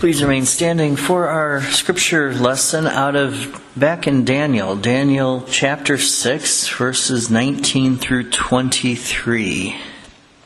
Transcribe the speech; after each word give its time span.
Please 0.00 0.22
remain 0.22 0.46
standing 0.46 0.96
for 0.96 1.28
our 1.28 1.60
scripture 1.60 2.32
lesson 2.32 2.86
out 2.86 3.16
of 3.16 3.62
back 3.76 4.06
in 4.06 4.24
Daniel, 4.24 4.74
Daniel 4.74 5.44
chapter 5.46 5.98
6, 5.98 6.68
verses 6.70 7.30
19 7.30 7.98
through 7.98 8.30
23. 8.30 9.76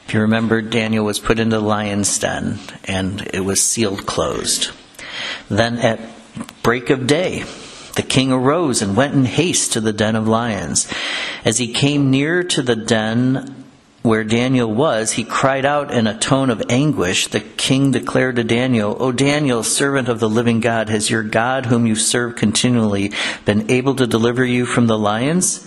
If 0.09 0.12
you 0.12 0.22
remember, 0.22 0.61
Daniel 0.61 1.04
was 1.04 1.21
put 1.21 1.38
into 1.38 1.59
the 1.59 1.62
lion's 1.62 2.19
den 2.19 2.59
and 2.82 3.30
it 3.32 3.45
was 3.45 3.62
sealed 3.62 4.06
closed. 4.06 4.72
Then 5.49 5.79
at 5.79 6.01
break 6.65 6.91
of 6.91 7.07
day, 7.07 7.45
the 7.95 8.03
king 8.03 8.33
arose 8.33 8.83
and 8.83 8.97
went 8.97 9.15
in 9.15 9.25
haste 9.25 9.75
to 9.75 9.81
the 9.81 9.93
den 9.93 10.17
of 10.17 10.27
lions. 10.27 10.93
As 11.45 11.59
he 11.59 11.73
came 11.73 12.11
near 12.11 12.43
to 12.43 12.61
the 12.61 12.75
den 12.75 13.63
where 14.05 14.23
Daniel 14.23 14.71
was, 14.71 15.13
he 15.13 15.25
cried 15.25 15.65
out 15.65 15.91
in 15.91 16.07
a 16.07 16.19
tone 16.19 16.51
of 16.51 16.62
anguish. 16.69 17.29
The 17.29 17.41
king 17.41 17.91
declared 17.91 18.37
to 18.37 18.45
Daniel, 18.45 18.95
O 19.01 19.12
Daniel, 19.12 19.62
servant 19.62 20.11
of 20.11 20.21
the 20.21 20.29
living 20.29 20.61
God, 20.61 20.91
has 20.91 21.09
your 21.09 21.23
God, 21.23 21.65
whom 21.65 21.87
you 21.87 21.97
serve 21.97 22.37
continually, 22.37 23.12
been 23.47 23.71
able 23.71 23.95
to 23.95 24.07
deliver 24.07 24.45
you 24.45 24.67
from 24.67 24.89
the 24.89 24.98
lions? 24.98 25.67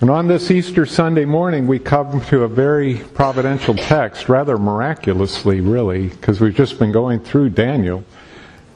And 0.00 0.10
on 0.10 0.28
this 0.28 0.52
Easter 0.52 0.86
Sunday 0.86 1.24
morning, 1.24 1.66
we 1.66 1.80
come 1.80 2.20
to 2.26 2.44
a 2.44 2.48
very 2.48 2.98
providential 3.14 3.74
text, 3.74 4.28
rather 4.28 4.56
miraculously, 4.56 5.60
really, 5.60 6.06
because 6.06 6.40
we've 6.40 6.54
just 6.54 6.78
been 6.78 6.92
going 6.92 7.18
through 7.18 7.50
Daniel, 7.50 8.04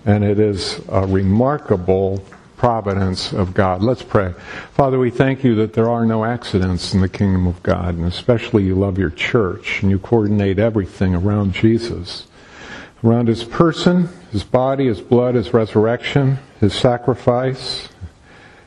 and 0.04 0.24
it 0.24 0.40
is 0.40 0.80
a 0.88 1.06
remarkable 1.06 2.24
providence 2.56 3.32
of 3.32 3.54
God. 3.54 3.84
Let's 3.84 4.02
pray. 4.02 4.34
Father, 4.72 4.98
we 4.98 5.10
thank 5.10 5.44
you 5.44 5.54
that 5.54 5.74
there 5.74 5.88
are 5.88 6.04
no 6.04 6.24
accidents 6.24 6.92
in 6.92 7.00
the 7.00 7.08
kingdom 7.08 7.46
of 7.46 7.62
God, 7.62 7.94
and 7.94 8.04
especially 8.04 8.64
you 8.64 8.74
love 8.74 8.98
your 8.98 9.10
church, 9.10 9.80
and 9.80 9.92
you 9.92 10.00
coordinate 10.00 10.58
everything 10.58 11.14
around 11.14 11.52
Jesus, 11.52 12.26
around 13.04 13.28
his 13.28 13.44
person, 13.44 14.08
his 14.32 14.42
body, 14.42 14.88
his 14.88 15.00
blood, 15.00 15.36
his 15.36 15.54
resurrection, 15.54 16.40
his 16.58 16.74
sacrifice, 16.74 17.88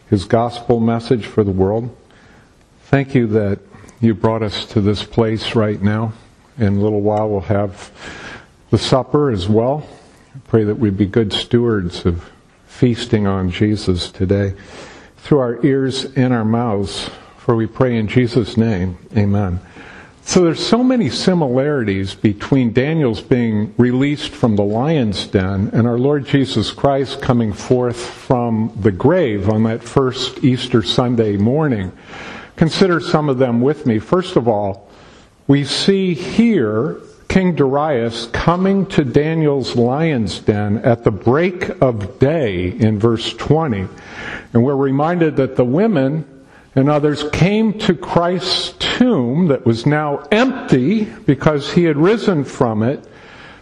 his 0.09 0.23
gospel 0.23 0.79
message 0.79 1.25
for 1.25 1.43
the 1.43 1.51
world. 1.51 1.93
Thank 2.95 3.13
you 3.13 3.27
that 3.27 3.59
you 3.99 4.15
brought 4.15 4.41
us 4.41 4.63
to 4.67 4.79
this 4.79 5.03
place 5.03 5.53
right 5.53 5.81
now. 5.81 6.13
In 6.57 6.77
a 6.77 6.79
little 6.79 7.01
while, 7.01 7.27
we'll 7.27 7.41
have 7.41 7.91
the 8.69 8.77
supper 8.77 9.31
as 9.31 9.49
well. 9.49 9.85
Pray 10.47 10.63
that 10.63 10.75
we 10.75 10.91
be 10.91 11.05
good 11.05 11.33
stewards 11.33 12.05
of 12.05 12.31
feasting 12.67 13.27
on 13.27 13.51
Jesus 13.51 14.09
today 14.09 14.53
through 15.17 15.39
our 15.39 15.65
ears 15.65 16.05
and 16.15 16.33
our 16.33 16.45
mouths. 16.45 17.09
For 17.35 17.53
we 17.53 17.67
pray 17.67 17.97
in 17.97 18.07
Jesus' 18.07 18.55
name. 18.55 18.97
Amen. 19.17 19.59
So 20.21 20.45
there's 20.45 20.65
so 20.65 20.81
many 20.81 21.09
similarities 21.09 22.15
between 22.15 22.71
Daniel's 22.71 23.19
being 23.19 23.73
released 23.77 24.31
from 24.31 24.55
the 24.55 24.63
lion's 24.63 25.27
den 25.27 25.69
and 25.73 25.85
our 25.85 25.99
Lord 25.99 26.25
Jesus 26.25 26.71
Christ 26.71 27.21
coming 27.21 27.51
forth 27.51 27.99
from 27.99 28.71
the 28.79 28.93
grave 28.93 29.49
on 29.49 29.63
that 29.63 29.83
first 29.83 30.45
Easter 30.45 30.81
Sunday 30.81 31.35
morning. 31.35 31.91
Consider 32.55 32.99
some 32.99 33.29
of 33.29 33.37
them 33.37 33.61
with 33.61 33.85
me. 33.85 33.99
First 33.99 34.35
of 34.35 34.47
all, 34.47 34.89
we 35.47 35.63
see 35.63 36.13
here 36.13 36.97
King 37.27 37.55
Darius 37.55 38.27
coming 38.27 38.85
to 38.87 39.03
Daniel's 39.03 39.75
lion's 39.75 40.39
den 40.39 40.77
at 40.79 41.03
the 41.03 41.11
break 41.11 41.69
of 41.81 42.17
day 42.17 42.69
in 42.69 42.97
verse 42.97 43.33
20. 43.33 43.87
And 44.53 44.63
we're 44.63 44.75
reminded 44.75 45.35
that 45.35 45.57
the 45.57 45.65
women 45.65 46.45
and 46.75 46.89
others 46.89 47.25
came 47.31 47.77
to 47.79 47.93
Christ's 47.93 48.73
tomb 48.79 49.47
that 49.47 49.65
was 49.65 49.85
now 49.85 50.19
empty 50.31 51.05
because 51.05 51.73
he 51.73 51.83
had 51.83 51.97
risen 51.97 52.43
from 52.43 52.83
it 52.83 53.05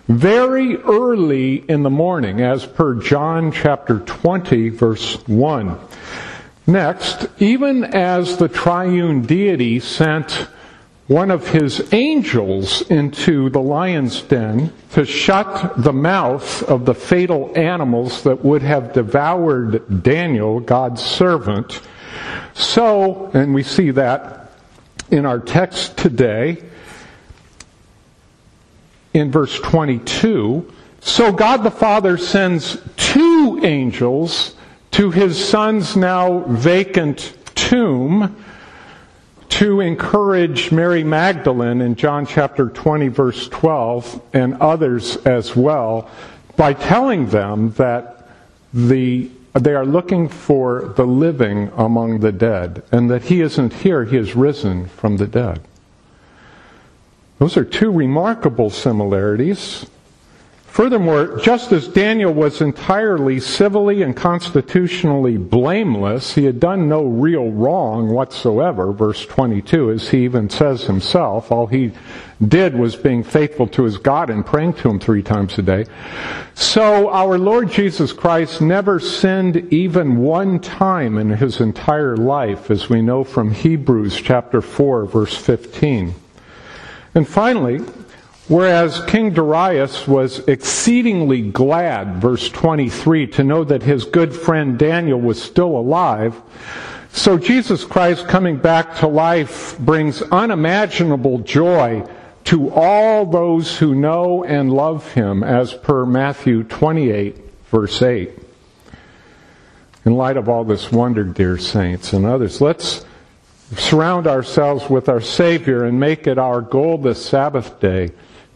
very 0.08 0.78
early 0.78 1.56
in 1.70 1.84
the 1.84 1.90
morning 1.90 2.42
as 2.42 2.66
per 2.66 2.96
John 2.96 3.52
chapter 3.52 4.00
20 4.00 4.70
verse 4.70 5.16
1. 5.28 5.80
Next, 6.66 7.28
even 7.40 7.84
as 7.84 8.38
the 8.38 8.48
triune 8.48 9.24
deity 9.24 9.80
sent 9.80 10.48
one 11.08 11.30
of 11.30 11.50
his 11.50 11.94
angels 11.94 12.82
into 12.84 13.50
the 13.50 13.62
lion's 13.62 14.22
den 14.22 14.72
to 14.92 15.06
shut 15.06 15.74
the 15.84 15.92
mouth 15.92 16.64
of 16.64 16.86
the 16.86 16.96
fatal 16.96 17.52
animals 17.58 18.24
that 18.24 18.44
would 18.46 18.62
have 18.62 18.94
devoured 18.94 20.04
Daniel, 20.04 20.62
God's 20.62 21.04
servant, 21.04 21.82
so, 22.54 23.32
and 23.34 23.54
we 23.54 23.64
see 23.64 23.92
that 23.92 24.52
in 25.10 25.26
our 25.26 25.40
text 25.40 25.98
today, 25.98 26.64
in 29.14 29.32
verse 29.32 29.60
22, 29.60 30.72
so 31.02 31.32
God 31.32 31.58
the 31.58 31.72
Father 31.72 32.18
sends 32.18 32.78
two 32.96 33.60
angels 33.64 34.56
to 34.94 35.10
his 35.10 35.44
son's 35.44 35.98
now 35.98 36.42
vacant 36.42 37.36
tomb 37.56 38.36
to 39.50 39.80
encourage 39.80 40.72
Mary 40.72 41.04
Magdalene 41.04 41.82
in 41.82 41.96
John 41.96 42.28
chapter 42.28 42.70
20 42.70 43.08
verse 43.08 43.48
12 43.48 44.22
and 44.34 44.54
others 44.56 45.18
as 45.18 45.56
well 45.56 46.12
by 46.56 46.74
telling 46.74 47.28
them 47.28 47.72
that 47.74 48.30
the 48.72 49.32
they 49.54 49.74
are 49.74 49.86
looking 49.86 50.30
for 50.30 50.94
the 50.96 51.06
living 51.06 51.72
among 51.76 52.20
the 52.20 52.32
dead 52.32 52.84
and 52.92 53.10
that 53.10 53.24
he 53.24 53.42
isn't 53.42 53.74
here 53.74 54.06
he 54.06 54.18
is 54.18 54.36
risen 54.36 54.88
from 54.88 55.18
the 55.18 55.28
dead. 55.28 55.62
Those 57.40 57.58
are 57.58 57.66
two 57.66 57.92
remarkable 57.92 58.70
similarities 58.70 59.88
Furthermore, 60.74 61.38
just 61.38 61.72
as 61.72 61.88
Daniel 61.88 62.34
was 62.34 62.60
entirely 62.60 63.40
civilly 63.40 64.02
and 64.02 64.16
constitutionally 64.16 65.38
blameless, 65.38 66.34
he 66.34 66.46
had 66.46 66.60
done 66.60 66.90
no 66.90 67.04
real 67.04 67.52
wrong 67.52 68.10
whatsoever, 68.10 68.92
verse 68.92 69.24
22, 69.28 69.92
as 69.92 70.10
he 70.10 70.24
even 70.24 70.50
says 70.50 70.86
himself. 70.86 71.52
All 71.52 71.68
he 71.68 71.92
did 72.48 72.74
was 72.74 72.96
being 72.96 73.24
faithful 73.24 73.68
to 73.68 73.84
his 73.84 74.00
God 74.00 74.32
and 74.32 74.44
praying 74.44 74.74
to 74.74 74.90
him 74.90 75.00
three 75.00 75.22
times 75.22 75.60
a 75.60 75.62
day. 75.62 75.86
So 76.56 77.08
our 77.12 77.38
Lord 77.38 77.70
Jesus 77.70 78.12
Christ 78.12 78.60
never 78.60 79.00
sinned 79.00 79.72
even 79.72 80.18
one 80.18 80.60
time 80.60 81.20
in 81.20 81.30
his 81.30 81.62
entire 81.62 82.18
life, 82.18 82.72
as 82.72 82.90
we 82.90 83.04
know 83.04 83.24
from 83.24 83.52
Hebrews 83.52 84.20
chapter 84.20 84.60
4, 84.60 85.06
verse 85.06 85.38
15. 85.38 86.16
And 87.14 87.28
finally, 87.28 87.80
Whereas 88.50 89.00
King 89.06 89.32
Darius 89.32 90.06
was 90.06 90.40
exceedingly 90.48 91.50
glad, 91.50 92.18
verse 92.18 92.50
23, 92.50 93.28
to 93.28 93.44
know 93.44 93.64
that 93.64 93.84
his 93.84 94.04
good 94.04 94.36
friend 94.36 94.78
Daniel 94.78 95.20
was 95.20 95.42
still 95.42 95.78
alive, 95.78 96.42
so 97.14 97.38
Jesus 97.38 97.86
Christ 97.86 98.28
coming 98.28 98.58
back 98.58 98.98
to 98.98 99.08
life 99.08 99.78
brings 99.80 100.22
unimaginable 100.24 101.40
joy 101.40 102.06
to 102.46 102.70
all 102.72 103.26
those 103.26 103.78
who 103.78 103.96
know 103.96 104.44
and 104.44 104.74
love 104.74 105.14
him, 105.14 105.42
as 105.42 105.74
per 105.74 106.06
Matthew 106.06 106.64
28, 106.64 107.38
verse 107.72 108.02
8. 108.02 108.32
In 110.06 110.16
light 110.18 110.36
of 110.36 110.50
all 110.50 110.66
this 110.66 110.92
wonder, 110.92 111.24
dear 111.24 111.58
saints 111.58 112.12
and 112.12 112.26
others, 112.26 112.60
let's 112.60 113.06
surround 113.78 114.28
ourselves 114.28 114.90
with 114.90 115.08
our 115.08 115.22
Savior 115.22 115.86
and 115.86 115.98
make 115.98 116.28
it 116.28 116.38
our 116.38 116.60
goal 116.60 116.98
this 116.98 117.26
Sabbath 117.26 117.80
day 117.80 118.12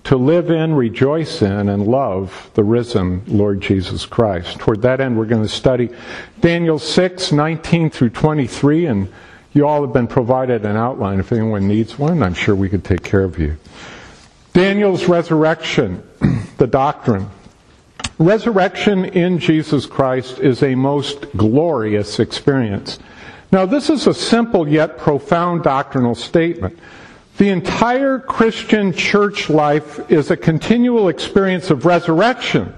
to 0.07 0.15
live 0.15 0.49
in, 0.49 0.73
rejoice 0.73 1.41
in, 1.41 1.67
and 1.67 1.85
love 1.85 2.49
the 2.53 2.63
risen 2.63 3.21
Lord 3.27 3.59
Jesus 3.59 4.05
Christ. 4.05 4.57
Toward 4.57 4.81
that 4.83 5.01
end, 5.01 5.17
we're 5.17 5.25
going 5.25 5.43
to 5.43 5.49
study 5.49 5.89
Daniel 6.39 6.79
6, 6.79 7.33
19 7.33 7.89
through 7.89 8.11
23, 8.11 8.85
and 8.85 9.11
you 9.51 9.67
all 9.67 9.81
have 9.81 9.91
been 9.91 10.07
provided 10.07 10.65
an 10.65 10.77
outline. 10.77 11.19
If 11.19 11.33
anyone 11.33 11.67
needs 11.67 11.99
one, 11.99 12.23
I'm 12.23 12.33
sure 12.33 12.55
we 12.55 12.69
could 12.69 12.85
take 12.85 13.03
care 13.03 13.25
of 13.25 13.37
you. 13.37 13.57
Daniel's 14.53 15.09
resurrection, 15.09 16.01
the 16.57 16.67
doctrine. 16.67 17.29
Resurrection 18.17 19.03
in 19.03 19.39
Jesus 19.39 19.85
Christ 19.85 20.39
is 20.39 20.63
a 20.63 20.73
most 20.73 21.29
glorious 21.35 22.19
experience. 22.19 22.97
Now, 23.51 23.65
this 23.65 23.89
is 23.89 24.07
a 24.07 24.13
simple 24.13 24.69
yet 24.69 24.97
profound 24.97 25.63
doctrinal 25.63 26.15
statement. 26.15 26.79
The 27.37 27.49
entire 27.49 28.17
Christian 28.17 28.93
church 28.93 29.49
life 29.49 30.11
is 30.11 30.31
a 30.31 30.37
continual 30.37 31.07
experience 31.07 31.69
of 31.69 31.85
resurrection. 31.85 32.73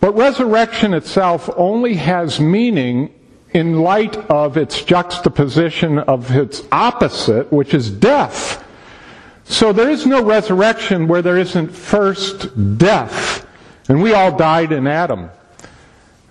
But 0.00 0.14
resurrection 0.14 0.92
itself 0.92 1.48
only 1.56 1.94
has 1.94 2.38
meaning 2.38 3.14
in 3.54 3.80
light 3.80 4.16
of 4.30 4.58
its 4.58 4.82
juxtaposition 4.82 5.98
of 6.00 6.30
its 6.36 6.62
opposite, 6.70 7.50
which 7.50 7.72
is 7.72 7.90
death. 7.90 8.62
So 9.44 9.72
there 9.72 9.88
is 9.88 10.04
no 10.04 10.22
resurrection 10.22 11.08
where 11.08 11.22
there 11.22 11.38
isn't 11.38 11.68
first 11.68 12.76
death. 12.76 13.46
And 13.88 14.02
we 14.02 14.12
all 14.12 14.36
died 14.36 14.70
in 14.72 14.86
Adam. 14.86 15.30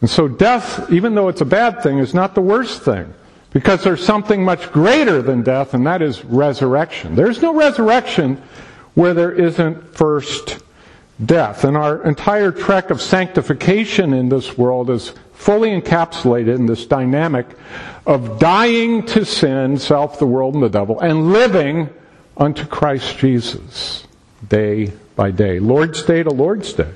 And 0.02 0.10
so 0.10 0.28
death, 0.28 0.92
even 0.92 1.16
though 1.16 1.28
it's 1.28 1.42
a 1.42 1.46
bad 1.46 1.82
thing, 1.82 1.98
is 1.98 2.14
not 2.14 2.36
the 2.36 2.42
worst 2.42 2.84
thing. 2.84 3.12
Because 3.54 3.84
there's 3.84 4.04
something 4.04 4.44
much 4.44 4.72
greater 4.72 5.22
than 5.22 5.42
death, 5.42 5.74
and 5.74 5.86
that 5.88 6.02
is 6.02 6.24
resurrection. 6.26 7.16
There's 7.16 7.42
no 7.42 7.54
resurrection 7.54 8.42
where 8.94 9.14
there 9.14 9.32
isn't 9.32 9.96
first 9.96 10.60
death. 11.24 11.64
And 11.64 11.78
our 11.78 12.04
entire 12.04 12.52
trek 12.52 12.90
of 12.90 13.02
sanctification 13.02 14.14
in 14.14 14.30
this 14.30 14.58
world 14.58 14.90
is 14.90 15.14
fully 15.34 15.80
encapsulated 15.80 16.56
in 16.56 16.66
this 16.66 16.86
dynamic 16.86 17.48
of 18.06 18.40
dying 18.40 19.06
to 19.06 19.26
sin, 19.26 19.78
self, 19.78 20.20
the 20.20 20.26
world, 20.26 20.54
and 20.54 20.64
the 20.64 20.70
devil, 20.70 21.00
and 21.00 21.32
living 21.32 21.90
unto 22.36 22.66
Christ 22.66 23.18
Jesus 23.18 24.06
day 24.48 24.92
by 25.16 25.32
day. 25.32 25.60
Lord's 25.60 26.04
Day 26.04 26.24
to 26.24 26.30
Lord's 26.30 26.74
Day. 26.74 26.92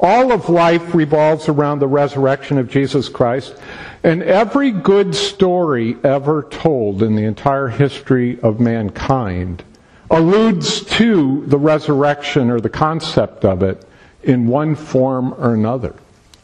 All 0.00 0.32
of 0.32 0.48
life 0.48 0.94
revolves 0.94 1.48
around 1.48 1.80
the 1.80 1.88
resurrection 1.88 2.58
of 2.58 2.70
Jesus 2.70 3.08
Christ, 3.08 3.56
and 4.02 4.22
every 4.22 4.70
good 4.70 5.14
story 5.14 5.96
ever 6.04 6.44
told 6.44 7.02
in 7.02 7.16
the 7.16 7.24
entire 7.24 7.68
history 7.68 8.40
of 8.40 8.60
mankind 8.60 9.64
alludes 10.10 10.84
to 10.84 11.44
the 11.46 11.58
resurrection 11.58 12.50
or 12.50 12.60
the 12.60 12.70
concept 12.70 13.44
of 13.44 13.62
it 13.62 13.86
in 14.22 14.46
one 14.46 14.74
form 14.74 15.34
or 15.34 15.54
another. 15.54 15.94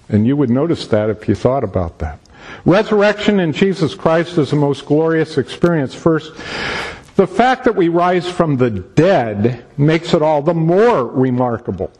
And 0.09 0.27
you 0.27 0.37
would 0.37 0.51
notice 0.51 0.87
that 0.89 1.11
if 1.11 1.29
you 1.29 1.35
thought 1.35 1.65
about 1.65 1.99
that. 1.99 2.19
Resurrection 2.67 3.41
in 3.41 3.53
Jesus 3.53 3.95
Christ 3.95 4.37
is 4.37 4.51
the 4.51 4.57
most 4.57 4.85
glorious 4.85 5.39
experience. 5.39 5.95
First, 5.95 6.35
the 7.17 7.27
fact 7.27 7.65
that 7.65 7.77
we 7.77 7.89
rise 7.89 8.29
from 8.29 8.57
the 8.57 8.71
dead 8.71 9.65
makes 9.79 10.13
it 10.13 10.21
all 10.21 10.43
the 10.43 10.53
more 10.53 11.07
remarkable. 11.07 11.91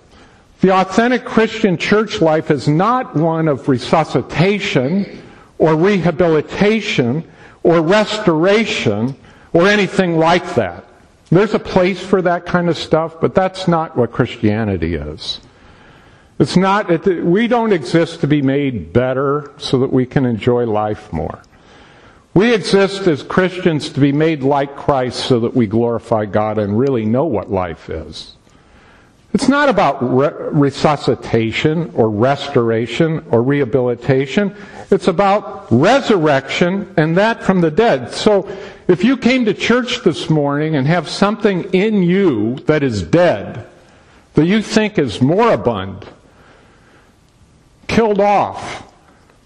The 0.61 0.73
authentic 0.73 1.25
Christian 1.25 1.77
church 1.77 2.21
life 2.21 2.51
is 2.51 2.69
not 2.69 3.15
one 3.15 3.49
of 3.49 3.69
resuscitation 3.69 5.23
or 5.59 5.77
rehabilitation 5.77 7.25
or 7.63 7.81
restoration 7.81 9.17
or 9.53 9.69
anything 9.69 10.19
like 10.19 10.55
that. 10.55 10.85
There's 11.31 11.55
a 11.55 11.59
place 11.59 12.05
for 12.05 12.23
that 12.23 12.47
kind 12.47 12.69
of 12.69 12.77
stuff, 12.77 13.21
but 13.21 13.35
that's 13.35 13.67
not 13.67 13.97
what 13.97 14.13
Christianity 14.13 14.95
is. 14.95 15.41
It's 16.39 16.57
not, 16.57 17.07
we 17.07 17.47
don't 17.47 17.73
exist 17.73 18.21
to 18.21 18.27
be 18.27 18.43
made 18.43 18.93
better 18.93 19.53
so 19.57 19.79
that 19.81 19.93
we 19.93 20.05
can 20.05 20.27
enjoy 20.27 20.67
life 20.67 21.13
more. 21.13 21.41
We 22.35 22.53
exist 22.53 23.07
as 23.07 23.23
Christians 23.23 23.91
to 23.91 24.01
be 24.01 24.11
made 24.11 24.43
like 24.43 24.75
Christ 24.75 25.25
so 25.27 25.39
that 25.41 25.55
we 25.55 25.69
glorify 25.69 26.27
God 26.27 26.59
and 26.59 26.77
really 26.77 27.05
know 27.05 27.25
what 27.25 27.51
life 27.51 27.89
is. 27.89 28.35
It's 29.35 29.49
not 29.49 29.69
about 29.69 29.99
re- 30.01 30.31
resuscitation 30.53 31.91
or 31.97 32.09
restoration 32.09 33.27
or 33.33 33.43
rehabilitation. 33.43 34.55
It's 34.93 35.09
about 35.09 35.67
resurrection 35.73 36.95
and 36.97 37.17
that 37.17 37.43
from 37.43 37.61
the 37.61 37.73
dead. 37.73 38.13
So 38.13 38.49
if 38.87 39.03
you 39.03 39.17
came 39.17 39.45
to 39.47 39.53
church 39.53 40.05
this 40.05 40.31
morning 40.31 40.77
and 40.77 40.87
have 40.87 41.09
something 41.09 41.65
in 41.75 42.05
you 42.05 42.57
that 42.67 42.85
is 42.85 43.03
dead, 43.03 43.67
that 44.35 44.47
you 44.47 44.63
think 44.63 45.01
is 45.01 45.21
moribund, 45.21 46.07
killed 47.89 48.21
off, 48.21 48.89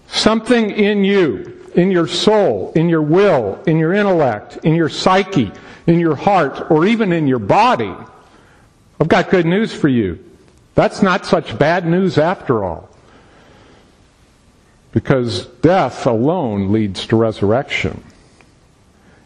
something 0.07 0.69
in 0.69 1.03
you, 1.03 1.65
in 1.73 1.89
your 1.89 2.07
soul, 2.07 2.71
in 2.75 2.89
your 2.89 3.01
will, 3.01 3.59
in 3.65 3.77
your 3.77 3.93
intellect, 3.93 4.57
in 4.57 4.75
your 4.75 4.89
psyche, 4.89 5.51
in 5.87 5.99
your 5.99 6.15
heart, 6.15 6.69
or 6.69 6.85
even 6.85 7.11
in 7.11 7.27
your 7.27 7.39
body, 7.39 7.95
I've 8.99 9.07
got 9.07 9.29
good 9.29 9.45
news 9.45 9.73
for 9.73 9.87
you. 9.87 10.23
That's 10.75 11.01
not 11.01 11.25
such 11.25 11.57
bad 11.57 11.85
news 11.85 12.17
after 12.17 12.63
all. 12.63 12.89
Because 14.91 15.45
death 15.45 16.05
alone 16.05 16.71
leads 16.71 17.05
to 17.07 17.15
resurrection. 17.15 18.03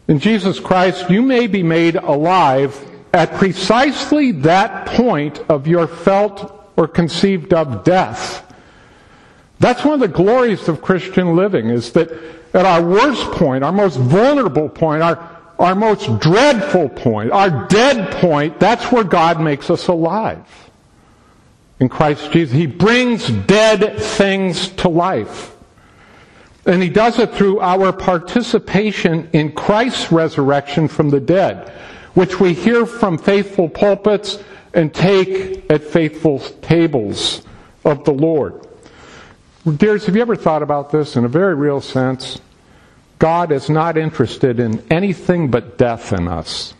In 0.06 0.18
Jesus 0.18 0.60
Christ, 0.60 1.08
you 1.08 1.22
may 1.22 1.46
be 1.46 1.62
made 1.62 1.96
alive 1.96 2.78
at 3.12 3.34
precisely 3.34 4.32
that 4.32 4.86
point 4.86 5.38
of 5.48 5.66
your 5.66 5.86
felt 5.86 6.52
or 6.76 6.86
conceived 6.86 7.54
of 7.54 7.84
death. 7.84 8.42
That's 9.60 9.84
one 9.84 9.94
of 9.94 10.00
the 10.00 10.08
glories 10.08 10.68
of 10.68 10.82
Christian 10.82 11.36
living 11.36 11.70
is 11.70 11.92
that 11.92 12.10
at 12.52 12.66
our 12.66 12.82
worst 12.82 13.30
point, 13.32 13.64
our 13.64 13.72
most 13.72 13.96
vulnerable 13.96 14.68
point, 14.68 15.02
our, 15.02 15.33
our 15.58 15.74
most 15.74 16.20
dreadful 16.20 16.88
point, 16.88 17.30
our 17.30 17.66
dead 17.68 18.12
point, 18.14 18.58
that's 18.58 18.90
where 18.90 19.04
God 19.04 19.40
makes 19.40 19.70
us 19.70 19.88
alive. 19.88 20.44
In 21.80 21.88
Christ 21.88 22.30
Jesus. 22.32 22.54
He 22.54 22.66
brings 22.66 23.28
dead 23.28 24.00
things 24.00 24.68
to 24.70 24.88
life. 24.88 25.54
And 26.66 26.82
he 26.82 26.88
does 26.88 27.18
it 27.18 27.32
through 27.34 27.60
our 27.60 27.92
participation 27.92 29.28
in 29.32 29.52
Christ's 29.52 30.10
resurrection 30.10 30.88
from 30.88 31.10
the 31.10 31.20
dead, 31.20 31.68
which 32.14 32.40
we 32.40 32.54
hear 32.54 32.86
from 32.86 33.18
faithful 33.18 33.68
pulpits 33.68 34.38
and 34.72 34.94
take 34.94 35.70
at 35.70 35.84
faithful 35.84 36.38
tables 36.62 37.42
of 37.84 38.04
the 38.04 38.12
Lord. 38.12 38.66
Dears, 39.76 40.06
have 40.06 40.16
you 40.16 40.22
ever 40.22 40.36
thought 40.36 40.62
about 40.62 40.90
this 40.90 41.16
in 41.16 41.24
a 41.24 41.28
very 41.28 41.54
real 41.54 41.80
sense? 41.80 42.40
God 43.24 43.52
is 43.52 43.70
not 43.70 43.96
interested 43.96 44.60
in 44.60 44.84
anything 44.90 45.50
but 45.50 45.78
death 45.78 46.12
in 46.12 46.28
us. 46.28 46.74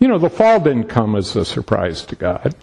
You 0.00 0.08
know, 0.08 0.18
the 0.18 0.28
fall 0.28 0.58
didn't 0.58 0.88
come 0.88 1.14
as 1.14 1.36
a 1.36 1.44
surprise 1.44 2.04
to 2.06 2.16
God. 2.16 2.56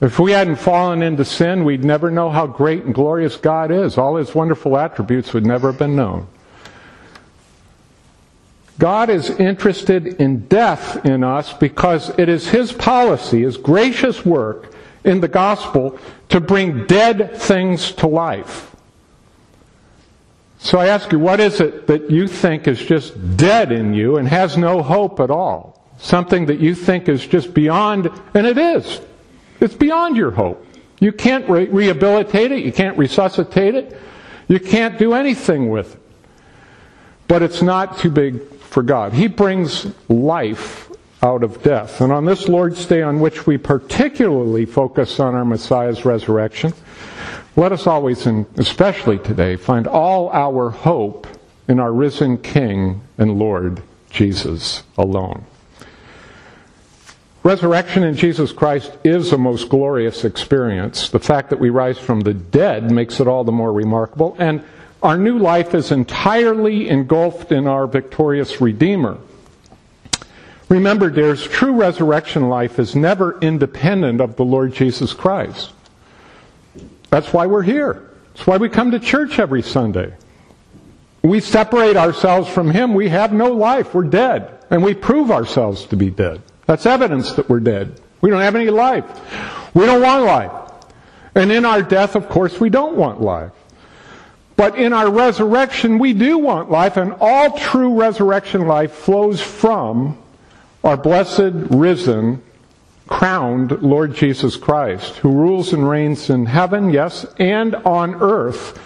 If 0.00 0.18
we 0.18 0.32
hadn't 0.32 0.56
fallen 0.56 1.00
into 1.00 1.24
sin, 1.24 1.64
we'd 1.64 1.84
never 1.84 2.10
know 2.10 2.28
how 2.28 2.48
great 2.48 2.82
and 2.82 2.92
glorious 2.92 3.36
God 3.36 3.70
is. 3.70 3.96
All 3.96 4.16
his 4.16 4.34
wonderful 4.34 4.76
attributes 4.76 5.32
would 5.32 5.46
never 5.46 5.70
have 5.70 5.78
been 5.78 5.94
known. 5.94 6.26
God 8.80 9.08
is 9.08 9.30
interested 9.30 10.20
in 10.20 10.48
death 10.48 11.06
in 11.06 11.22
us 11.22 11.52
because 11.52 12.10
it 12.18 12.28
is 12.28 12.48
his 12.48 12.72
policy, 12.72 13.42
his 13.42 13.56
gracious 13.56 14.26
work 14.26 14.74
in 15.04 15.20
the 15.20 15.28
gospel 15.28 16.00
to 16.30 16.40
bring 16.40 16.84
dead 16.86 17.36
things 17.36 17.92
to 17.92 18.08
life. 18.08 18.67
So 20.58 20.78
I 20.78 20.88
ask 20.88 21.12
you, 21.12 21.18
what 21.18 21.40
is 21.40 21.60
it 21.60 21.86
that 21.86 22.10
you 22.10 22.26
think 22.26 22.66
is 22.66 22.80
just 22.80 23.36
dead 23.36 23.70
in 23.70 23.94
you 23.94 24.16
and 24.16 24.26
has 24.26 24.56
no 24.56 24.82
hope 24.82 25.20
at 25.20 25.30
all? 25.30 25.80
Something 25.98 26.46
that 26.46 26.58
you 26.60 26.74
think 26.74 27.08
is 27.08 27.26
just 27.26 27.54
beyond, 27.54 28.10
and 28.34 28.46
it 28.46 28.58
is. 28.58 29.00
It's 29.60 29.74
beyond 29.74 30.16
your 30.16 30.30
hope. 30.30 30.64
You 31.00 31.12
can't 31.12 31.48
re- 31.48 31.66
rehabilitate 31.66 32.52
it. 32.52 32.64
You 32.64 32.72
can't 32.72 32.98
resuscitate 32.98 33.74
it. 33.74 34.00
You 34.48 34.58
can't 34.58 34.98
do 34.98 35.14
anything 35.14 35.70
with 35.70 35.94
it. 35.94 36.00
But 37.28 37.42
it's 37.42 37.62
not 37.62 37.98
too 37.98 38.10
big 38.10 38.42
for 38.54 38.82
God. 38.82 39.12
He 39.12 39.28
brings 39.28 39.86
life 40.08 40.90
out 41.22 41.42
of 41.42 41.62
death. 41.62 42.00
And 42.00 42.12
on 42.12 42.24
this 42.24 42.48
Lord's 42.48 42.86
Day, 42.86 43.02
on 43.02 43.20
which 43.20 43.46
we 43.46 43.58
particularly 43.58 44.64
focus 44.64 45.20
on 45.20 45.34
our 45.34 45.44
Messiah's 45.44 46.04
resurrection, 46.04 46.72
let 47.58 47.72
us 47.72 47.88
always, 47.88 48.24
and 48.24 48.46
especially 48.56 49.18
today, 49.18 49.56
find 49.56 49.88
all 49.88 50.30
our 50.30 50.70
hope 50.70 51.26
in 51.66 51.80
our 51.80 51.92
risen 51.92 52.38
King 52.38 53.00
and 53.18 53.36
Lord, 53.36 53.82
Jesus 54.10 54.84
alone. 54.96 55.44
Resurrection 57.42 58.04
in 58.04 58.14
Jesus 58.14 58.52
Christ 58.52 58.92
is 59.02 59.32
a 59.32 59.38
most 59.38 59.68
glorious 59.68 60.24
experience. 60.24 61.08
The 61.08 61.18
fact 61.18 61.50
that 61.50 61.58
we 61.58 61.70
rise 61.70 61.98
from 61.98 62.20
the 62.20 62.34
dead 62.34 62.92
makes 62.92 63.18
it 63.18 63.26
all 63.26 63.42
the 63.42 63.50
more 63.50 63.72
remarkable. 63.72 64.36
And 64.38 64.62
our 65.02 65.18
new 65.18 65.38
life 65.38 65.74
is 65.74 65.90
entirely 65.90 66.88
engulfed 66.88 67.50
in 67.50 67.66
our 67.66 67.88
victorious 67.88 68.60
Redeemer. 68.60 69.18
Remember, 70.68 71.10
dears, 71.10 71.44
true 71.44 71.72
resurrection 71.72 72.48
life 72.48 72.78
is 72.78 72.94
never 72.94 73.36
independent 73.40 74.20
of 74.20 74.36
the 74.36 74.44
Lord 74.44 74.74
Jesus 74.74 75.12
Christ. 75.12 75.72
That's 77.10 77.32
why 77.32 77.46
we're 77.46 77.62
here. 77.62 78.10
That's 78.34 78.46
why 78.46 78.56
we 78.56 78.68
come 78.68 78.90
to 78.92 79.00
church 79.00 79.38
every 79.38 79.62
Sunday. 79.62 80.14
We 81.22 81.40
separate 81.40 81.96
ourselves 81.96 82.48
from 82.48 82.70
Him, 82.70 82.94
we 82.94 83.08
have 83.08 83.32
no 83.32 83.52
life, 83.52 83.94
we're 83.94 84.04
dead. 84.04 84.54
And 84.70 84.84
we 84.84 84.94
prove 84.94 85.30
ourselves 85.30 85.86
to 85.86 85.96
be 85.96 86.10
dead. 86.10 86.42
That's 86.66 86.84
evidence 86.84 87.32
that 87.32 87.48
we're 87.48 87.60
dead. 87.60 88.00
We 88.20 88.30
don't 88.30 88.42
have 88.42 88.54
any 88.54 88.70
life. 88.70 89.04
We 89.74 89.86
don't 89.86 90.02
want 90.02 90.24
life. 90.24 90.52
And 91.34 91.50
in 91.50 91.64
our 91.64 91.82
death, 91.82 92.16
of 92.16 92.28
course, 92.28 92.60
we 92.60 92.68
don't 92.68 92.96
want 92.96 93.20
life. 93.20 93.52
But 94.56 94.78
in 94.78 94.92
our 94.92 95.10
resurrection, 95.10 95.98
we 95.98 96.12
do 96.12 96.36
want 96.36 96.70
life, 96.70 96.96
and 96.96 97.14
all 97.20 97.56
true 97.56 97.98
resurrection 97.98 98.66
life 98.66 98.92
flows 98.92 99.40
from 99.40 100.18
our 100.82 100.96
blessed, 100.96 101.52
risen, 101.70 102.42
crowned 103.08 103.82
Lord 103.82 104.14
Jesus 104.14 104.56
Christ, 104.56 105.16
who 105.16 105.30
rules 105.30 105.72
and 105.72 105.88
reigns 105.88 106.30
in 106.30 106.46
heaven, 106.46 106.90
yes, 106.90 107.26
and 107.38 107.74
on 107.74 108.14
earth. 108.16 108.78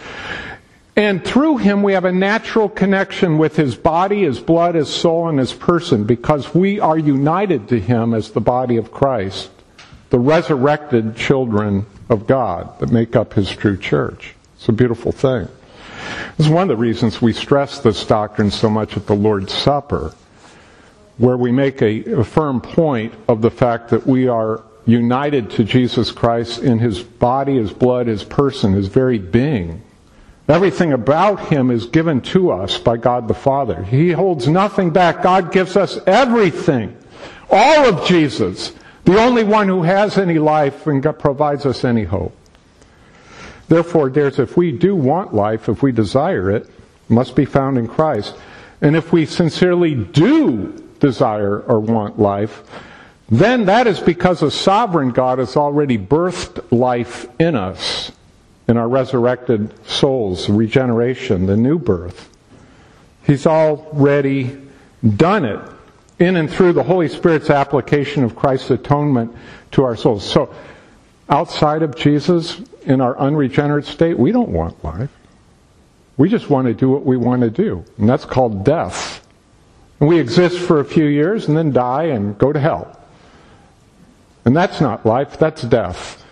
And 0.94 1.24
through 1.24 1.58
him 1.58 1.82
we 1.82 1.94
have 1.94 2.04
a 2.04 2.12
natural 2.12 2.68
connection 2.68 3.38
with 3.38 3.56
his 3.56 3.74
body, 3.74 4.22
his 4.22 4.40
blood, 4.40 4.74
his 4.74 4.88
soul, 4.88 5.28
and 5.28 5.38
his 5.38 5.52
person 5.52 6.04
because 6.04 6.54
we 6.54 6.80
are 6.80 6.98
united 6.98 7.68
to 7.68 7.80
him 7.80 8.12
as 8.14 8.30
the 8.30 8.40
body 8.40 8.76
of 8.76 8.92
Christ, 8.92 9.50
the 10.10 10.18
resurrected 10.18 11.16
children 11.16 11.86
of 12.10 12.26
God 12.26 12.78
that 12.78 12.92
make 12.92 13.16
up 13.16 13.32
his 13.32 13.50
true 13.50 13.78
church. 13.78 14.34
It's 14.56 14.68
a 14.68 14.72
beautiful 14.72 15.12
thing. 15.12 15.48
Is 16.38 16.48
one 16.48 16.62
of 16.62 16.68
the 16.68 16.76
reasons 16.76 17.22
we 17.22 17.32
stress 17.32 17.78
this 17.78 18.04
doctrine 18.04 18.50
so 18.50 18.68
much 18.68 18.96
at 18.96 19.06
the 19.06 19.14
Lord's 19.14 19.54
Supper, 19.54 20.12
where 21.19 21.37
we 21.37 21.52
make 21.52 21.83
a, 21.83 22.21
a 22.21 22.25
firm 22.25 22.61
point 22.61 23.14
of 23.28 23.42
the 23.42 23.50
fact 23.50 23.90
that 23.90 24.07
we 24.07 24.28
are 24.28 24.62
united 24.87 25.50
to 25.50 25.64
Jesus 25.64 26.11
Christ 26.11 26.61
in 26.62 26.78
his 26.78 27.02
body, 27.02 27.57
his 27.57 27.73
blood, 27.73 28.07
his 28.07 28.25
person, 28.25 28.73
his 28.73 28.88
very 28.88 29.19
being. 29.19 29.83
Everything 30.49 30.92
about 30.92 31.49
him 31.49 31.71
is 31.71 31.87
given 31.87 32.21
to 32.21 32.50
us 32.50 32.76
by 32.78 32.97
God 32.97 33.28
the 33.28 33.35
Father. 33.35 33.85
He 33.85 34.11
holds 34.11 34.49
nothing 34.49 34.90
back. 34.90 35.23
God 35.23 35.52
gives 35.52 35.76
us 35.76 35.99
everything. 36.07 36.97
All 37.49 37.87
of 37.87 38.07
Jesus. 38.07 38.73
The 39.04 39.19
only 39.19 39.45
one 39.45 39.69
who 39.69 39.83
has 39.83 40.19
any 40.19 40.38
life 40.38 40.87
and 40.87 41.02
provides 41.19 41.64
us 41.64 41.85
any 41.85 42.04
hope. 42.04 42.37
Therefore, 43.69 44.11
dears, 44.11 44.38
if 44.38 44.57
we 44.57 44.73
do 44.73 44.95
want 44.95 45.33
life, 45.33 45.69
if 45.69 45.83
we 45.83 45.92
desire 45.92 46.50
it, 46.50 46.64
it 46.64 46.71
must 47.09 47.37
be 47.37 47.45
found 47.45 47.78
in 47.78 47.87
Christ. 47.87 48.35
And 48.81 48.97
if 48.97 49.12
we 49.12 49.26
sincerely 49.26 49.95
do 49.95 50.81
desire 51.02 51.61
or 51.61 51.80
want 51.80 52.18
life, 52.18 52.62
then 53.28 53.66
that 53.66 53.87
is 53.87 53.99
because 54.00 54.40
a 54.42 54.50
sovereign 54.50 55.11
God 55.11 55.38
has 55.38 55.56
already 55.56 55.99
birthed 55.99 56.71
life 56.71 57.26
in 57.40 57.56
us, 57.56 58.12
in 58.68 58.76
our 58.76 58.88
resurrected 58.88 59.75
souls, 59.87 60.49
regeneration, 60.49 61.47
the 61.47 61.56
new 61.56 61.78
birth. 61.78 62.30
He's 63.26 63.47
already 63.47 64.56
done 65.16 65.44
it 65.44 65.61
in 66.18 66.37
and 66.37 66.49
through 66.49 66.73
the 66.73 66.82
Holy 66.82 67.09
Spirit's 67.09 67.50
application 67.50 68.23
of 68.23 68.37
Christ's 68.37 68.71
atonement 68.71 69.35
to 69.73 69.82
our 69.82 69.97
souls. 69.97 70.25
So, 70.25 70.54
outside 71.28 71.82
of 71.82 71.97
Jesus, 71.97 72.61
in 72.82 73.00
our 73.00 73.18
unregenerate 73.18 73.87
state, 73.87 74.18
we 74.18 74.30
don't 74.30 74.50
want 74.50 74.85
life. 74.85 75.11
We 76.16 76.28
just 76.28 76.49
want 76.49 76.68
to 76.68 76.75
do 76.75 76.90
what 76.90 77.04
we 77.04 77.16
want 77.16 77.42
to 77.42 77.50
do, 77.50 77.85
and 77.99 78.09
that's 78.09 78.25
called 78.25 78.64
death. 78.64 79.26
And 80.02 80.09
we 80.09 80.18
exist 80.18 80.59
for 80.59 80.80
a 80.80 80.85
few 80.85 81.04
years 81.04 81.47
and 81.47 81.56
then 81.56 81.71
die 81.71 82.06
and 82.06 82.37
go 82.37 82.52
to 82.52 82.59
hell. 82.59 82.99
And 84.44 84.56
that's 84.56 84.80
not 84.80 85.06
life, 85.06 85.38
that's 85.38 85.62
death. 85.62 86.25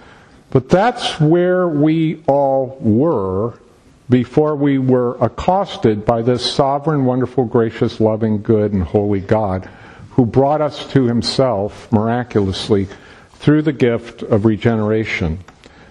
But 0.50 0.68
that's 0.68 1.20
where 1.20 1.68
we 1.68 2.24
all 2.26 2.76
were 2.80 3.60
before 4.08 4.56
we 4.56 4.78
were 4.78 5.16
accosted 5.24 6.04
by 6.04 6.22
this 6.22 6.52
sovereign, 6.52 7.04
wonderful, 7.04 7.44
gracious, 7.44 8.00
loving, 8.00 8.42
good, 8.42 8.72
and 8.72 8.82
holy 8.82 9.20
God 9.20 9.70
who 10.14 10.26
brought 10.26 10.60
us 10.60 10.90
to 10.90 11.04
himself 11.04 11.92
miraculously 11.92 12.88
through 13.34 13.62
the 13.62 13.72
gift 13.72 14.22
of 14.22 14.46
regeneration, 14.46 15.38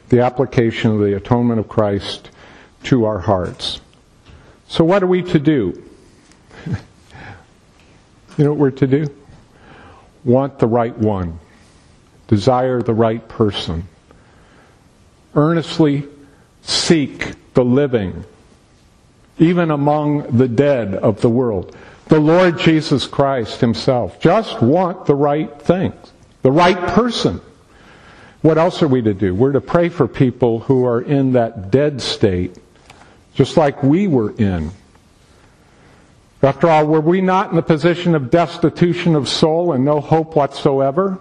the 0.09 0.19
application 0.19 0.91
of 0.91 1.00
the 1.00 1.15
atonement 1.15 1.62
of 1.62 1.69
Christ 1.69 2.29
to 2.83 3.05
our 3.05 3.19
hearts. 3.19 3.79
So, 4.67 4.83
what 4.83 5.01
are 5.01 5.07
we 5.07 5.21
to 5.21 5.39
do? 5.39 5.88
You 8.38 8.45
know 8.45 8.51
what 8.51 8.59
we're 8.59 8.71
to 8.71 8.88
do? 8.88 9.07
Want 10.24 10.59
the 10.59 10.67
right 10.67 10.98
one, 10.98 11.39
desire 12.27 12.81
the 12.81 12.93
right 12.93 13.27
person, 13.27 13.88
earnestly 15.36 16.05
seek 16.62 17.53
the 17.53 17.63
living, 17.63 18.24
even 19.38 19.71
among 19.71 20.38
the 20.38 20.48
dead 20.48 20.93
of 20.93 21.21
the 21.21 21.29
world. 21.29 21.75
The 22.07 22.19
Lord 22.19 22.59
Jesus 22.59 23.05
Christ 23.05 23.62
Himself. 23.62 24.19
Just 24.19 24.62
want 24.62 25.05
the 25.05 25.15
right 25.15 25.62
things, 25.62 26.12
the 26.41 26.51
right 26.51 26.77
person. 26.89 27.39
What 28.41 28.57
else 28.57 28.81
are 28.81 28.88
we 28.88 29.01
to 29.01 29.13
do? 29.13 29.36
We're 29.36 29.51
to 29.51 29.62
pray 29.62 29.89
for 29.89 30.07
people 30.07 30.59
who 30.59 30.86
are 30.86 31.01
in 31.01 31.33
that 31.33 31.71
dead 31.71 32.01
state, 32.01 32.57
just 33.33 33.57
like 33.57 33.83
we 33.83 34.07
were 34.07 34.31
in. 34.38 34.71
After 36.41 36.69
all, 36.69 36.86
were 36.86 37.01
we 37.01 37.19
not 37.22 37.50
in 37.50 37.55
the 37.55 37.62
position 37.62 38.15
of 38.15 38.31
destitution 38.31 39.15
of 39.15 39.27
soul 39.27 39.74
and 39.74 39.84
no 39.84 40.00
hope 40.00 40.36
whatsoever? 40.36 41.19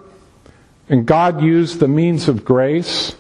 And 0.88 1.06
God 1.06 1.42
used 1.42 1.80
the 1.80 1.88
means 1.88 2.28
of 2.28 2.44
grace 2.44 3.16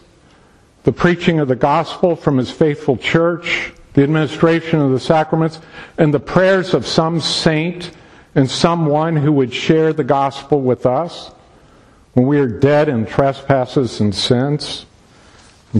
the 0.84 0.92
preaching 0.92 1.38
of 1.38 1.48
the 1.48 1.56
gospel 1.56 2.16
from 2.16 2.38
his 2.38 2.50
faithful 2.50 2.96
church, 2.96 3.72
the 3.92 4.02
administration 4.02 4.80
of 4.80 4.90
the 4.90 5.00
sacraments, 5.00 5.60
and 5.98 6.14
the 6.14 6.20
prayers 6.20 6.72
of 6.72 6.86
some 6.86 7.20
saint 7.20 7.90
and 8.34 8.48
someone 8.50 9.16
who 9.16 9.32
would 9.32 9.52
share 9.52 9.92
the 9.92 10.04
gospel 10.04 10.62
with 10.62 10.86
us 10.86 11.30
when 12.14 12.26
we 12.26 12.38
are 12.38 12.48
dead 12.48 12.88
in 12.88 13.04
trespasses 13.04 14.00
and 14.00 14.14
sins. 14.14 14.86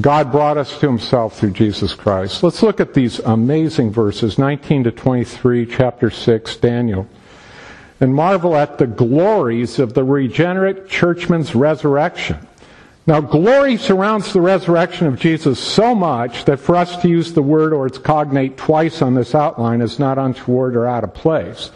God 0.02 0.30
brought 0.30 0.59
us 0.59 0.78
to 0.80 0.87
himself 0.87 1.38
through 1.38 1.52
Jesus 1.52 1.95
Christ. 1.95 2.42
Let's 2.42 2.62
look 2.62 2.78
at 2.78 2.92
these 2.92 3.21
amazing 3.21 3.90
verses, 3.90 4.37
19 4.37 4.85
to 4.85 4.90
23, 4.90 5.64
chapter 5.64 6.11
6, 6.11 6.57
Daniel, 6.57 7.09
and 7.99 8.14
marvel 8.14 8.54
at 8.54 8.76
the 8.76 8.87
glories 8.87 9.78
of 9.78 9.95
the 9.95 10.04
regenerate 10.04 10.88
churchman's 10.88 11.54
resurrection. 11.54 12.37
Now, 13.07 13.23
glory 13.23 13.78
surrounds 13.78 14.35
the 14.35 14.42
resurrection 14.42 15.07
of 15.07 15.18
Jesus 15.18 15.59
so 15.59 15.95
much 15.95 16.45
that 16.45 16.61
for 16.61 16.76
us 16.76 17.00
to 17.00 17.09
use 17.09 17.33
the 17.33 17.40
word 17.40 17.73
or 17.73 17.87
its 17.87 17.97
cognate 17.97 18.59
twice 18.59 19.00
on 19.00 19.14
this 19.14 19.35
outline 19.35 19.80
is 19.80 19.99
not 19.99 20.18
untoward 20.18 20.76
or 20.76 20.87
out 20.87 21.04
of 21.04 21.14
place. 21.14 21.71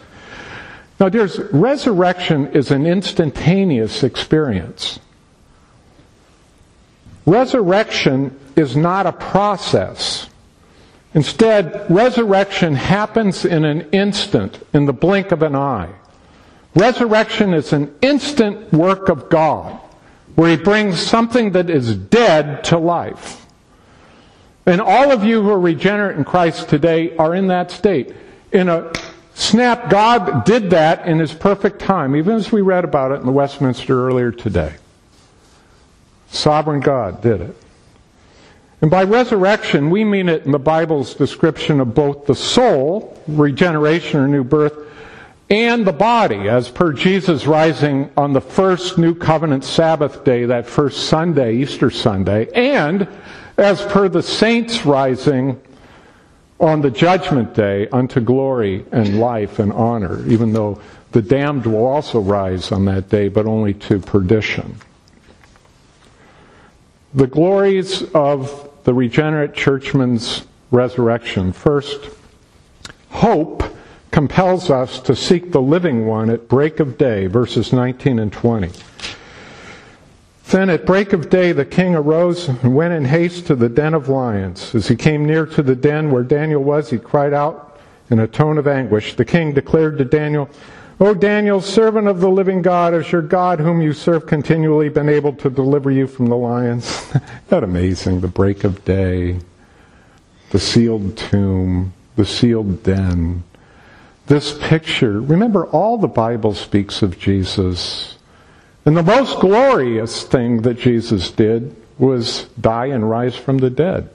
Now, 0.99 1.09
dears, 1.09 1.39
resurrection 1.51 2.45
is 2.51 2.69
an 2.69 2.85
instantaneous 2.85 4.03
experience. 4.03 4.99
Resurrection 7.25 8.37
is 8.55 8.75
not 8.75 9.05
a 9.05 9.11
process. 9.11 10.29
Instead, 11.13 11.85
resurrection 11.89 12.75
happens 12.75 13.45
in 13.45 13.65
an 13.65 13.81
instant, 13.91 14.65
in 14.73 14.85
the 14.85 14.93
blink 14.93 15.31
of 15.31 15.41
an 15.43 15.55
eye. 15.55 15.89
Resurrection 16.75 17.53
is 17.53 17.71
an 17.71 17.93
instant 18.01 18.73
work 18.73 19.09
of 19.09 19.29
God 19.29 19.79
where 20.35 20.49
he 20.49 20.57
brings 20.57 20.99
something 20.99 21.51
that 21.51 21.69
is 21.69 21.95
dead 21.95 22.63
to 22.65 22.77
life. 22.77 23.45
And 24.65 24.81
all 24.81 25.11
of 25.11 25.23
you 25.23 25.43
who 25.43 25.49
are 25.51 25.59
regenerate 25.59 26.17
in 26.17 26.23
Christ 26.23 26.69
today 26.69 27.15
are 27.17 27.35
in 27.35 27.47
that 27.47 27.69
state. 27.69 28.15
In 28.51 28.69
a 28.69 28.91
snap, 29.35 29.89
God 29.89 30.45
did 30.45 30.71
that 30.71 31.05
in 31.05 31.19
his 31.19 31.33
perfect 31.33 31.79
time, 31.79 32.15
even 32.15 32.35
as 32.35 32.51
we 32.51 32.61
read 32.61 32.83
about 32.83 33.11
it 33.11 33.19
in 33.19 33.25
the 33.25 33.31
Westminster 33.31 34.07
earlier 34.07 34.31
today. 34.31 34.73
Sovereign 36.33 36.79
God 36.79 37.21
did 37.21 37.41
it. 37.41 37.55
And 38.81 38.91
by 38.91 39.03
resurrection, 39.03 39.89
we 39.89 40.03
mean 40.03 40.27
it 40.27 40.45
in 40.45 40.51
the 40.51 40.59
Bible's 40.59 41.13
description 41.13 41.79
of 41.79 41.93
both 41.93 42.25
the 42.25 42.35
soul, 42.35 43.17
regeneration 43.27 44.19
or 44.19 44.27
new 44.27 44.43
birth, 44.43 44.77
and 45.49 45.85
the 45.85 45.93
body, 45.93 46.49
as 46.49 46.69
per 46.69 46.91
Jesus 46.91 47.45
rising 47.45 48.09
on 48.17 48.33
the 48.33 48.41
first 48.41 48.97
New 48.97 49.13
Covenant 49.13 49.63
Sabbath 49.63 50.23
day, 50.23 50.45
that 50.45 50.65
first 50.65 51.07
Sunday, 51.07 51.57
Easter 51.57 51.91
Sunday, 51.91 52.49
and 52.53 53.07
as 53.57 53.81
per 53.83 54.09
the 54.09 54.23
saints 54.23 54.85
rising 54.85 55.61
on 56.59 56.81
the 56.81 56.89
judgment 56.89 57.53
day 57.53 57.87
unto 57.89 58.19
glory 58.19 58.85
and 58.91 59.19
life 59.19 59.59
and 59.59 59.71
honor, 59.71 60.25
even 60.27 60.51
though 60.51 60.81
the 61.11 61.21
damned 61.21 61.65
will 61.67 61.85
also 61.85 62.19
rise 62.19 62.71
on 62.71 62.85
that 62.85 63.09
day, 63.09 63.29
but 63.29 63.45
only 63.45 63.75
to 63.75 63.99
perdition. 63.99 64.75
The 67.15 67.27
glories 67.27 68.03
of 68.13 68.71
the 68.85 68.93
regenerate 68.93 69.53
churchman's 69.53 70.47
resurrection. 70.71 71.53
First, 71.53 72.09
hope 73.09 73.63
compels 74.09 74.71
us 74.71 74.99
to 75.01 75.15
seek 75.15 75.51
the 75.51 75.61
living 75.61 76.07
one 76.07 76.31
at 76.31 76.47
break 76.47 76.79
of 76.79 76.97
day, 76.97 77.27
verses 77.27 77.71
19 77.71 78.17
and 78.17 78.33
20. 78.33 78.71
Then 80.45 80.71
at 80.71 80.87
break 80.87 81.13
of 81.13 81.29
day 81.29 81.51
the 81.51 81.65
king 81.65 81.95
arose 81.95 82.47
and 82.49 82.75
went 82.75 82.93
in 82.93 83.05
haste 83.05 83.45
to 83.47 83.55
the 83.55 83.69
den 83.69 83.93
of 83.93 84.09
lions. 84.09 84.73
As 84.73 84.87
he 84.87 84.95
came 84.95 85.23
near 85.23 85.45
to 85.45 85.61
the 85.61 85.75
den 85.75 86.09
where 86.09 86.23
Daniel 86.23 86.63
was, 86.63 86.89
he 86.89 86.97
cried 86.97 87.33
out 87.33 87.79
in 88.09 88.19
a 88.19 88.27
tone 88.27 88.57
of 88.57 88.67
anguish. 88.67 89.15
The 89.15 89.25
king 89.25 89.53
declared 89.53 89.99
to 89.99 90.05
Daniel, 90.05 90.49
O 91.03 91.13
Daniel, 91.13 91.59
servant 91.59 92.07
of 92.07 92.21
the 92.21 92.29
living 92.29 92.61
God, 92.61 92.93
has 92.93 93.11
your 93.11 93.21
God, 93.21 93.59
whom 93.59 93.81
you 93.81 93.91
serve 93.91 94.25
continually, 94.25 94.87
been 94.87 95.09
able 95.09 95.33
to 95.33 95.49
deliver 95.49 95.91
you 95.91 96.07
from 96.07 96.27
the 96.27 96.37
lions? 96.37 97.11
that 97.49 97.61
amazing, 97.61 98.21
the 98.21 98.29
break 98.29 98.63
of 98.63 98.85
day, 98.85 99.39
the 100.51 100.59
sealed 100.59 101.17
tomb, 101.17 101.91
the 102.15 102.25
sealed 102.25 102.83
den. 102.83 103.43
This 104.27 104.57
picture, 104.57 105.19
remember, 105.19 105.65
all 105.65 105.97
the 105.97 106.07
Bible 106.07 106.53
speaks 106.53 107.01
of 107.01 107.19
Jesus. 107.19 108.17
And 108.85 108.95
the 108.95 109.03
most 109.03 109.41
glorious 109.41 110.23
thing 110.23 110.61
that 110.61 110.79
Jesus 110.79 111.31
did 111.31 111.75
was 111.97 112.45
die 112.61 112.85
and 112.85 113.09
rise 113.09 113.35
from 113.35 113.57
the 113.57 113.69
dead 113.69 114.09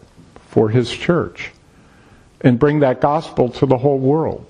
for 0.47 0.71
his 0.71 0.90
church 0.90 1.50
and 2.40 2.59
bring 2.59 2.80
that 2.80 3.02
gospel 3.02 3.50
to 3.50 3.66
the 3.66 3.76
whole 3.76 3.99
world 3.99 4.48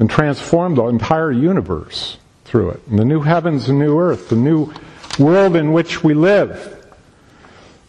and 0.00 0.10
transform 0.10 0.74
the 0.74 0.86
entire 0.86 1.30
universe 1.30 2.16
through 2.44 2.70
it. 2.70 2.80
And 2.88 2.98
the 2.98 3.04
new 3.04 3.20
heavens 3.20 3.68
and 3.68 3.78
new 3.78 4.00
earth, 4.00 4.30
the 4.30 4.36
new 4.36 4.72
world 5.18 5.54
in 5.54 5.72
which 5.72 6.02
we 6.02 6.14
live. 6.14 6.76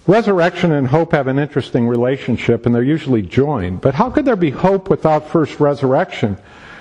Resurrection 0.05 0.73
and 0.73 0.87
hope 0.87 1.13
have 1.13 1.27
an 1.27 1.39
interesting 1.39 1.87
relationship 1.87 2.65
and 2.65 2.75
they're 2.75 2.83
usually 2.83 3.21
joined. 3.21 3.81
But 3.81 3.95
how 3.95 4.09
could 4.09 4.25
there 4.25 4.35
be 4.35 4.49
hope 4.51 4.89
without 4.89 5.29
first 5.29 5.59
resurrection? 5.59 6.37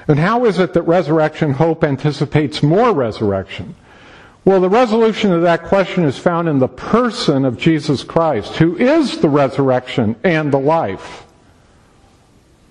And 0.08 0.18
how 0.18 0.46
is 0.46 0.58
it 0.58 0.74
that 0.74 0.82
resurrection 0.82 1.52
hope 1.52 1.84
anticipates 1.84 2.62
more 2.62 2.92
resurrection? 2.92 3.76
Well, 4.44 4.60
the 4.60 4.68
resolution 4.68 5.32
of 5.32 5.42
that 5.42 5.64
question 5.64 6.04
is 6.04 6.18
found 6.18 6.48
in 6.48 6.58
the 6.58 6.66
person 6.66 7.44
of 7.44 7.58
Jesus 7.58 8.02
Christ, 8.02 8.56
who 8.56 8.76
is 8.76 9.18
the 9.18 9.28
resurrection 9.28 10.16
and 10.24 10.50
the 10.50 10.58
life. 10.58 11.24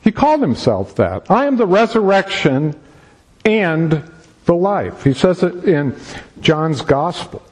He 0.04 0.12
called 0.12 0.42
himself 0.42 0.96
that. 0.96 1.30
I 1.30 1.46
am 1.46 1.58
the 1.58 1.66
resurrection 1.66 2.80
and 3.46 4.04
the 4.46 4.56
life. 4.56 5.04
He 5.04 5.14
says 5.14 5.44
it 5.44 5.66
in 5.66 5.96
John's 6.42 6.82
Gospel. 6.82 7.44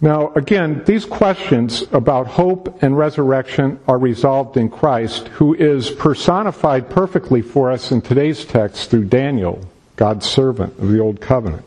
Now, 0.00 0.32
again, 0.34 0.84
these 0.84 1.04
questions 1.04 1.82
about 1.90 2.28
hope 2.28 2.82
and 2.82 2.96
resurrection 2.96 3.80
are 3.88 3.98
resolved 3.98 4.56
in 4.56 4.68
Christ, 4.68 5.26
who 5.28 5.54
is 5.54 5.90
personified 5.90 6.88
perfectly 6.88 7.42
for 7.42 7.72
us 7.72 7.90
in 7.90 8.00
today's 8.00 8.44
text 8.44 8.90
through 8.90 9.06
Daniel, 9.06 9.60
God's 9.96 10.24
servant 10.24 10.78
of 10.78 10.88
the 10.88 11.00
Old 11.00 11.20
Covenant. 11.20 11.64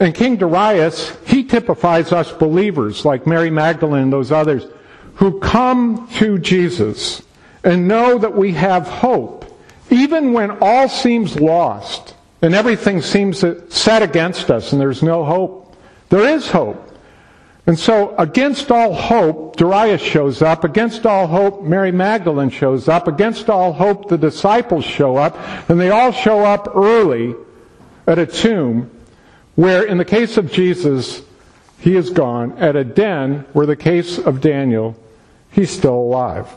And 0.00 0.14
King 0.14 0.36
Darius, 0.36 1.16
he 1.26 1.44
typifies 1.44 2.12
us 2.12 2.32
believers 2.32 3.04
like 3.04 3.26
Mary 3.26 3.50
Magdalene 3.50 4.04
and 4.04 4.12
those 4.12 4.32
others 4.32 4.66
who 5.16 5.38
come 5.38 6.08
to 6.14 6.38
Jesus 6.38 7.22
and 7.64 7.88
know 7.88 8.18
that 8.18 8.34
we 8.34 8.52
have 8.52 8.86
hope, 8.86 9.44
even 9.90 10.32
when 10.32 10.58
all 10.60 10.88
seems 10.88 11.40
lost 11.40 12.14
and 12.42 12.54
everything 12.54 13.00
seems 13.00 13.44
set 13.74 14.02
against 14.02 14.50
us 14.50 14.72
and 14.72 14.80
there's 14.80 15.02
no 15.02 15.24
hope. 15.24 15.76
There 16.10 16.28
is 16.28 16.50
hope. 16.50 16.90
And 17.66 17.78
so, 17.78 18.14
against 18.18 18.70
all 18.70 18.92
hope, 18.92 19.56
Darius 19.56 20.02
shows 20.02 20.42
up. 20.42 20.64
Against 20.64 21.06
all 21.06 21.26
hope, 21.26 21.62
Mary 21.62 21.92
Magdalene 21.92 22.50
shows 22.50 22.88
up. 22.88 23.08
Against 23.08 23.48
all 23.48 23.72
hope, 23.72 24.10
the 24.10 24.18
disciples 24.18 24.84
show 24.84 25.16
up. 25.16 25.38
And 25.70 25.80
they 25.80 25.88
all 25.88 26.12
show 26.12 26.40
up 26.40 26.76
early 26.76 27.34
at 28.06 28.18
a 28.18 28.26
tomb 28.26 28.90
where, 29.54 29.82
in 29.82 29.96
the 29.96 30.04
case 30.04 30.36
of 30.36 30.52
Jesus, 30.52 31.22
he 31.78 31.96
is 31.96 32.10
gone. 32.10 32.52
At 32.58 32.76
a 32.76 32.84
den, 32.84 33.46
where 33.54 33.66
the 33.66 33.76
case 33.76 34.18
of 34.18 34.42
Daniel, 34.42 34.94
he's 35.50 35.70
still 35.70 35.94
alive. 35.94 36.54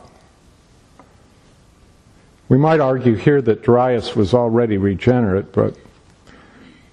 We 2.50 2.58
might 2.58 2.80
argue 2.80 3.16
here 3.16 3.42
that 3.42 3.64
Darius 3.64 4.16
was 4.16 4.34
already 4.34 4.78
regenerate, 4.78 5.52
but 5.52 5.76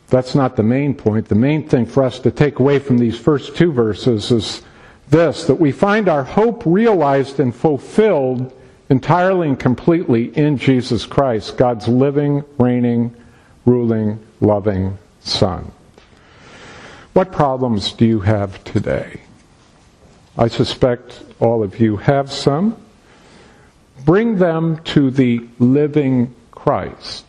that's 0.08 0.34
not 0.34 0.56
the 0.56 0.62
main 0.62 0.94
point. 0.94 1.28
The 1.28 1.34
main 1.34 1.68
thing 1.68 1.86
for 1.86 2.02
us 2.02 2.18
to 2.20 2.30
take 2.30 2.58
away 2.58 2.78
from 2.78 2.98
these 2.98 3.18
first 3.18 3.56
two 3.56 3.72
verses 3.72 4.30
is 4.30 4.62
this 5.08 5.44
that 5.44 5.56
we 5.56 5.72
find 5.72 6.08
our 6.08 6.24
hope 6.24 6.62
realized 6.66 7.38
and 7.40 7.54
fulfilled 7.54 8.52
entirely 8.90 9.48
and 9.48 9.58
completely 9.58 10.26
in 10.36 10.58
Jesus 10.58 11.06
Christ, 11.06 11.56
God's 11.56 11.88
living, 11.88 12.44
reigning, 12.58 13.14
ruling, 13.64 14.18
loving 14.40 14.98
Son. 15.20 15.70
What 17.12 17.32
problems 17.32 17.92
do 17.92 18.04
you 18.04 18.20
have 18.20 18.62
today? 18.64 19.20
I 20.36 20.48
suspect 20.48 21.22
all 21.38 21.62
of 21.62 21.78
you 21.78 21.96
have 21.96 22.30
some. 22.30 22.76
Bring 24.04 24.36
them 24.36 24.82
to 24.84 25.10
the 25.10 25.46
living 25.58 26.34
Christ. 26.50 27.24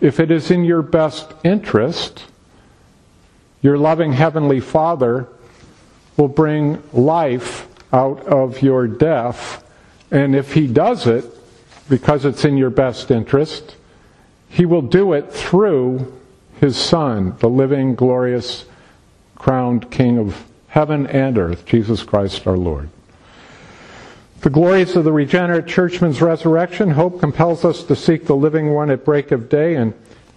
If 0.00 0.20
it 0.20 0.30
is 0.30 0.50
in 0.50 0.64
your 0.64 0.82
best 0.82 1.32
interest, 1.44 2.26
your 3.62 3.78
loving 3.78 4.12
Heavenly 4.12 4.60
Father 4.60 5.26
will 6.16 6.28
bring 6.28 6.82
life 6.92 7.66
out 7.92 8.26
of 8.26 8.60
your 8.60 8.86
death. 8.86 9.64
And 10.10 10.36
if 10.36 10.52
He 10.52 10.66
does 10.66 11.06
it, 11.06 11.24
because 11.88 12.24
it's 12.24 12.44
in 12.44 12.56
your 12.56 12.70
best 12.70 13.10
interest, 13.10 13.76
He 14.48 14.66
will 14.66 14.82
do 14.82 15.12
it 15.14 15.32
through 15.32 16.12
His 16.60 16.76
Son, 16.76 17.36
the 17.38 17.48
living, 17.48 17.94
glorious, 17.94 18.66
crowned 19.36 19.90
King 19.90 20.18
of 20.18 20.44
heaven 20.68 21.06
and 21.06 21.38
earth, 21.38 21.64
Jesus 21.64 22.02
Christ 22.02 22.46
our 22.46 22.56
Lord. 22.56 22.90
The 24.44 24.50
glories 24.50 24.94
of 24.94 25.04
the 25.04 25.12
regenerate 25.12 25.66
churchman's 25.66 26.20
resurrection, 26.20 26.90
hope 26.90 27.18
compels 27.18 27.64
us 27.64 27.82
to 27.84 27.96
seek 27.96 28.26
the 28.26 28.36
living 28.36 28.74
one 28.74 28.90
at 28.90 29.02
break 29.02 29.32
of 29.32 29.48
day, 29.48 29.74
and 29.74 29.94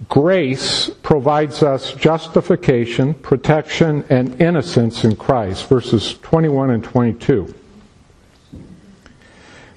grace 0.07 0.89
provides 1.03 1.61
us 1.61 1.91
justification, 1.91 3.15
protection, 3.15 4.05
and 4.09 4.41
innocence 4.41 5.03
in 5.03 5.17
Christ. 5.17 5.67
Verses 5.67 6.17
21 6.19 6.69
and 6.69 6.81
22. 6.85 7.53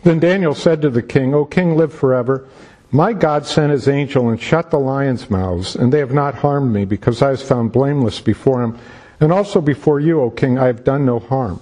Then 0.04 0.20
Daniel 0.20 0.54
said 0.54 0.80
to 0.82 0.90
the 0.90 1.02
king, 1.02 1.34
O 1.34 1.44
king, 1.44 1.76
live 1.76 1.92
forever. 1.92 2.46
My 2.92 3.12
God 3.12 3.46
sent 3.46 3.72
his 3.72 3.88
angel 3.88 4.28
and 4.28 4.40
shut 4.40 4.70
the 4.70 4.78
lions' 4.78 5.28
mouths, 5.28 5.74
and 5.74 5.92
they 5.92 5.98
have 5.98 6.12
not 6.12 6.36
harmed 6.36 6.72
me, 6.72 6.84
because 6.84 7.20
I 7.20 7.32
was 7.32 7.42
found 7.42 7.72
blameless 7.72 8.20
before 8.20 8.62
him. 8.62 8.78
And 9.18 9.32
also 9.32 9.60
before 9.60 9.98
you, 9.98 10.20
O 10.20 10.30
king, 10.30 10.56
I 10.56 10.66
have 10.66 10.84
done 10.84 11.04
no 11.04 11.18
harm. 11.18 11.60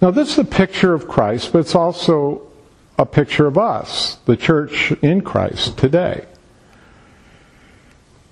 Now, 0.00 0.10
this 0.10 0.32
is 0.32 0.38
a 0.38 0.44
picture 0.44 0.94
of 0.94 1.08
Christ, 1.08 1.52
but 1.52 1.60
it's 1.60 1.74
also 1.74 2.42
a 2.98 3.06
picture 3.06 3.46
of 3.46 3.58
us, 3.58 4.16
the 4.26 4.36
church 4.36 4.92
in 5.02 5.22
Christ 5.22 5.76
today. 5.78 6.24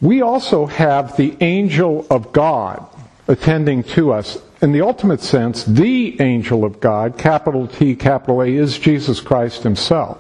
We 0.01 0.23
also 0.23 0.67
have 0.67 1.17
the 1.17 1.37
angel 1.41 2.07
of 2.11 2.33
God 2.33 2.87
attending 3.29 3.83
to 3.83 4.13
us. 4.13 4.39
In 4.63 4.73
the 4.73 4.83
ultimate 4.83 5.21
sense, 5.21 5.65
the 5.65 6.21
angel 6.21 6.65
of 6.65 6.81
God, 6.81 7.19
capital 7.19 7.67
T, 7.67 7.95
capital 7.97 8.43
A, 8.43 8.49
is 8.49 8.79
Jesus 8.79 9.21
Christ 9.21 9.63
himself. 9.63 10.19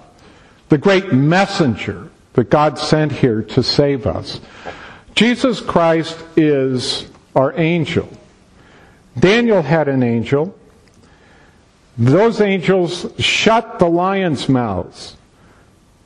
The 0.68 0.78
great 0.78 1.12
messenger 1.12 2.10
that 2.32 2.50
God 2.50 2.78
sent 2.78 3.12
here 3.12 3.42
to 3.42 3.62
save 3.62 4.06
us. 4.06 4.40
Jesus 5.14 5.60
Christ 5.60 6.18
is 6.36 7.06
our 7.34 7.58
angel. 7.58 8.08
Daniel 9.18 9.62
had 9.62 9.88
an 9.88 10.02
angel. 10.02 10.54
Those 11.98 12.40
angels 12.40 13.06
shut 13.18 13.78
the 13.78 13.88
lions' 13.88 14.48
mouths. 14.48 15.16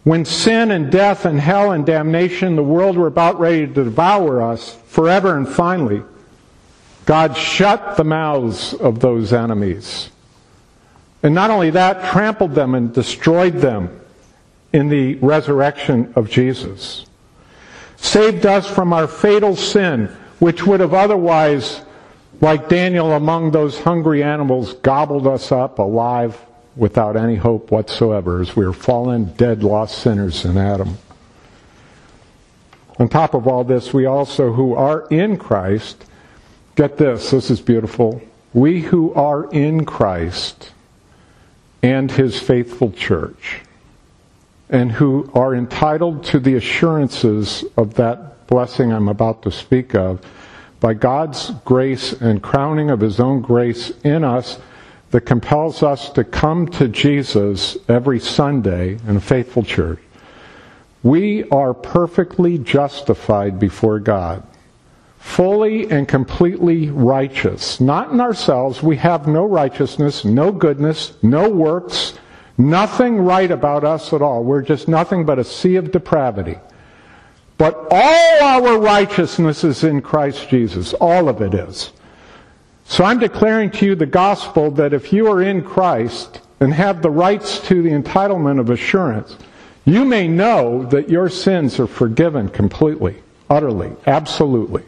When 0.04 0.24
sin 0.24 0.70
and 0.70 0.90
death 0.90 1.24
and 1.24 1.38
hell 1.38 1.72
and 1.72 1.84
damnation, 1.84 2.56
the 2.56 2.62
world 2.62 2.96
were 2.96 3.06
about 3.06 3.38
ready 3.38 3.66
to 3.66 3.84
devour 3.84 4.40
us 4.40 4.74
forever 4.86 5.36
and 5.36 5.48
finally, 5.48 6.02
God 7.06 7.36
shut 7.36 7.96
the 7.96 8.04
mouths 8.04 8.72
of 8.74 9.00
those 9.00 9.32
enemies. 9.32 10.10
And 11.22 11.34
not 11.34 11.50
only 11.50 11.70
that, 11.70 12.12
trampled 12.12 12.54
them 12.54 12.74
and 12.74 12.94
destroyed 12.94 13.54
them 13.54 14.00
in 14.72 14.88
the 14.88 15.16
resurrection 15.16 16.12
of 16.16 16.30
Jesus. 16.30 17.04
Saved 17.96 18.46
us 18.46 18.66
from 18.66 18.92
our 18.92 19.06
fatal 19.06 19.56
sin, 19.56 20.06
which 20.38 20.66
would 20.66 20.80
have 20.80 20.94
otherwise 20.94 21.82
like 22.40 22.68
Daniel 22.68 23.12
among 23.12 23.50
those 23.50 23.78
hungry 23.80 24.22
animals, 24.22 24.74
gobbled 24.74 25.26
us 25.26 25.52
up 25.52 25.78
alive 25.78 26.38
without 26.76 27.16
any 27.16 27.36
hope 27.36 27.70
whatsoever 27.70 28.40
as 28.40 28.56
we 28.56 28.64
were 28.64 28.72
fallen, 28.72 29.32
dead, 29.34 29.62
lost 29.62 29.98
sinners 29.98 30.44
in 30.44 30.56
Adam. 30.56 30.96
On 32.98 33.08
top 33.08 33.34
of 33.34 33.46
all 33.46 33.64
this, 33.64 33.92
we 33.92 34.06
also 34.06 34.52
who 34.52 34.74
are 34.74 35.06
in 35.08 35.36
Christ, 35.36 36.04
get 36.76 36.96
this, 36.96 37.30
this 37.30 37.50
is 37.50 37.60
beautiful. 37.60 38.22
We 38.52 38.80
who 38.80 39.12
are 39.14 39.50
in 39.50 39.84
Christ 39.84 40.72
and 41.82 42.10
his 42.10 42.38
faithful 42.38 42.92
church, 42.92 43.60
and 44.68 44.92
who 44.92 45.30
are 45.34 45.54
entitled 45.54 46.24
to 46.24 46.38
the 46.38 46.54
assurances 46.54 47.64
of 47.76 47.94
that 47.94 48.46
blessing 48.46 48.92
I'm 48.92 49.08
about 49.08 49.42
to 49.44 49.50
speak 49.50 49.94
of, 49.94 50.20
by 50.80 50.94
God's 50.94 51.50
grace 51.64 52.12
and 52.12 52.42
crowning 52.42 52.90
of 52.90 53.00
His 53.00 53.20
own 53.20 53.42
grace 53.42 53.92
in 54.02 54.24
us 54.24 54.58
that 55.10 55.22
compels 55.22 55.82
us 55.82 56.10
to 56.10 56.24
come 56.24 56.66
to 56.68 56.88
Jesus 56.88 57.76
every 57.88 58.18
Sunday 58.18 58.98
in 59.06 59.16
a 59.16 59.20
faithful 59.20 59.62
church, 59.62 60.00
we 61.02 61.48
are 61.50 61.74
perfectly 61.74 62.58
justified 62.58 63.58
before 63.58 63.98
God. 63.98 64.42
Fully 65.18 65.90
and 65.90 66.08
completely 66.08 66.88
righteous. 66.90 67.80
Not 67.80 68.10
in 68.10 68.20
ourselves. 68.20 68.82
We 68.82 68.96
have 68.96 69.28
no 69.28 69.44
righteousness, 69.44 70.24
no 70.24 70.50
goodness, 70.50 71.12
no 71.22 71.48
works, 71.48 72.14
nothing 72.56 73.18
right 73.18 73.50
about 73.50 73.84
us 73.84 74.12
at 74.12 74.22
all. 74.22 74.44
We're 74.44 74.62
just 74.62 74.88
nothing 74.88 75.26
but 75.26 75.38
a 75.38 75.44
sea 75.44 75.76
of 75.76 75.90
depravity. 75.90 76.58
But 77.60 77.88
all 77.90 78.42
our 78.42 78.78
righteousness 78.78 79.64
is 79.64 79.84
in 79.84 80.00
Christ 80.00 80.48
Jesus. 80.48 80.94
All 80.94 81.28
of 81.28 81.42
it 81.42 81.52
is. 81.52 81.92
So 82.86 83.04
I'm 83.04 83.18
declaring 83.18 83.70
to 83.72 83.84
you 83.84 83.94
the 83.94 84.06
gospel 84.06 84.70
that 84.70 84.94
if 84.94 85.12
you 85.12 85.26
are 85.26 85.42
in 85.42 85.62
Christ 85.62 86.40
and 86.58 86.72
have 86.72 87.02
the 87.02 87.10
rights 87.10 87.60
to 87.68 87.82
the 87.82 87.90
entitlement 87.90 88.60
of 88.60 88.70
assurance, 88.70 89.36
you 89.84 90.06
may 90.06 90.26
know 90.26 90.86
that 90.86 91.10
your 91.10 91.28
sins 91.28 91.78
are 91.78 91.86
forgiven 91.86 92.48
completely, 92.48 93.16
utterly, 93.50 93.92
absolutely. 94.06 94.82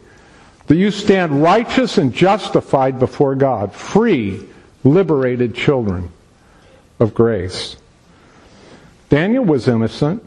That 0.65 0.77
you 0.77 0.89
stand 0.89 1.43
righteous 1.43 1.99
and 1.99 2.11
justified 2.11 2.97
before 2.97 3.35
God, 3.35 3.71
free, 3.71 4.47
liberated 4.83 5.53
children 5.53 6.09
of 6.99 7.13
grace. 7.13 7.75
Daniel 9.09 9.45
was 9.45 9.67
innocent. 9.67 10.23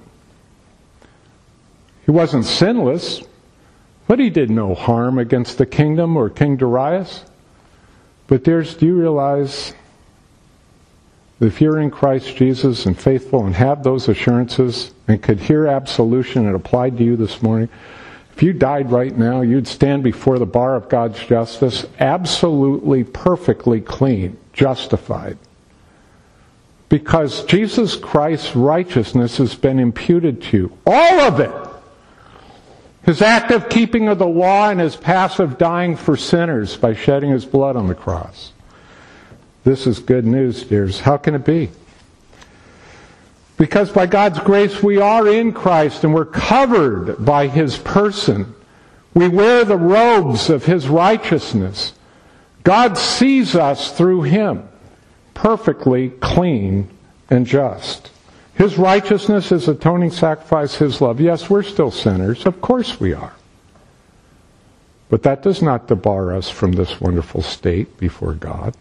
He 2.06 2.12
wasn't 2.12 2.44
sinless, 2.44 3.20
but 4.06 4.20
he 4.20 4.30
did 4.30 4.48
no 4.48 4.74
harm 4.74 5.18
against 5.18 5.58
the 5.58 5.66
kingdom 5.66 6.16
or 6.16 6.30
King 6.30 6.56
Darius. 6.56 7.24
But 8.28 8.44
dears, 8.44 8.74
do 8.74 8.86
you 8.86 8.94
realize 8.94 9.74
that 11.40 11.46
if 11.46 11.60
you're 11.60 11.80
in 11.80 11.90
Christ 11.90 12.36
Jesus 12.36 12.86
and 12.86 12.98
faithful 12.98 13.44
and 13.44 13.54
have 13.56 13.82
those 13.82 14.08
assurances 14.08 14.92
and 15.08 15.20
could 15.20 15.40
hear 15.40 15.66
absolution 15.66 16.46
and 16.46 16.54
applied 16.54 16.96
to 16.98 17.04
you 17.04 17.16
this 17.16 17.42
morning, 17.42 17.68
if 18.36 18.42
you 18.42 18.52
died 18.52 18.92
right 18.92 19.16
now, 19.16 19.40
you'd 19.40 19.66
stand 19.66 20.04
before 20.04 20.38
the 20.38 20.46
bar 20.46 20.76
of 20.76 20.88
God's 20.88 21.18
justice 21.24 21.86
absolutely, 21.98 23.02
perfectly 23.02 23.80
clean, 23.80 24.38
justified. 24.52 25.38
Because 26.88 27.44
Jesus 27.46 27.96
Christ's 27.96 28.54
righteousness 28.54 29.38
has 29.38 29.56
been 29.56 29.80
imputed 29.80 30.40
to 30.42 30.56
you. 30.56 30.78
All 30.86 31.20
of 31.20 31.40
it! 31.40 31.65
His 33.06 33.22
active 33.22 33.68
keeping 33.68 34.08
of 34.08 34.18
the 34.18 34.26
law 34.26 34.68
and 34.68 34.80
his 34.80 34.96
passive 34.96 35.58
dying 35.58 35.94
for 35.94 36.16
sinners 36.16 36.76
by 36.76 36.92
shedding 36.92 37.30
his 37.30 37.44
blood 37.44 37.76
on 37.76 37.86
the 37.86 37.94
cross. 37.94 38.52
This 39.62 39.86
is 39.86 40.00
good 40.00 40.26
news, 40.26 40.64
dears. 40.64 40.98
How 40.98 41.16
can 41.16 41.36
it 41.36 41.44
be? 41.44 41.70
Because 43.56 43.90
by 43.90 44.06
God's 44.06 44.40
grace 44.40 44.82
we 44.82 44.98
are 44.98 45.28
in 45.28 45.52
Christ 45.52 46.02
and 46.02 46.12
we're 46.12 46.24
covered 46.24 47.24
by 47.24 47.46
his 47.46 47.78
person. 47.78 48.52
We 49.14 49.28
wear 49.28 49.64
the 49.64 49.78
robes 49.78 50.50
of 50.50 50.66
his 50.66 50.88
righteousness. 50.88 51.92
God 52.64 52.98
sees 52.98 53.54
us 53.54 53.92
through 53.92 54.22
him, 54.22 54.68
perfectly 55.32 56.10
clean 56.10 56.90
and 57.30 57.46
just. 57.46 58.10
His 58.56 58.78
righteousness, 58.78 59.50
His 59.50 59.68
atoning 59.68 60.10
sacrifice, 60.10 60.76
His 60.76 61.00
love. 61.00 61.20
Yes, 61.20 61.50
we're 61.50 61.62
still 61.62 61.90
sinners. 61.90 62.46
Of 62.46 62.60
course 62.60 62.98
we 62.98 63.12
are. 63.12 63.34
But 65.08 65.22
that 65.24 65.42
does 65.42 65.62
not 65.62 65.88
debar 65.88 66.34
us 66.34 66.48
from 66.50 66.72
this 66.72 67.00
wonderful 67.00 67.42
state 67.42 67.98
before 67.98 68.32
God. 68.32 68.74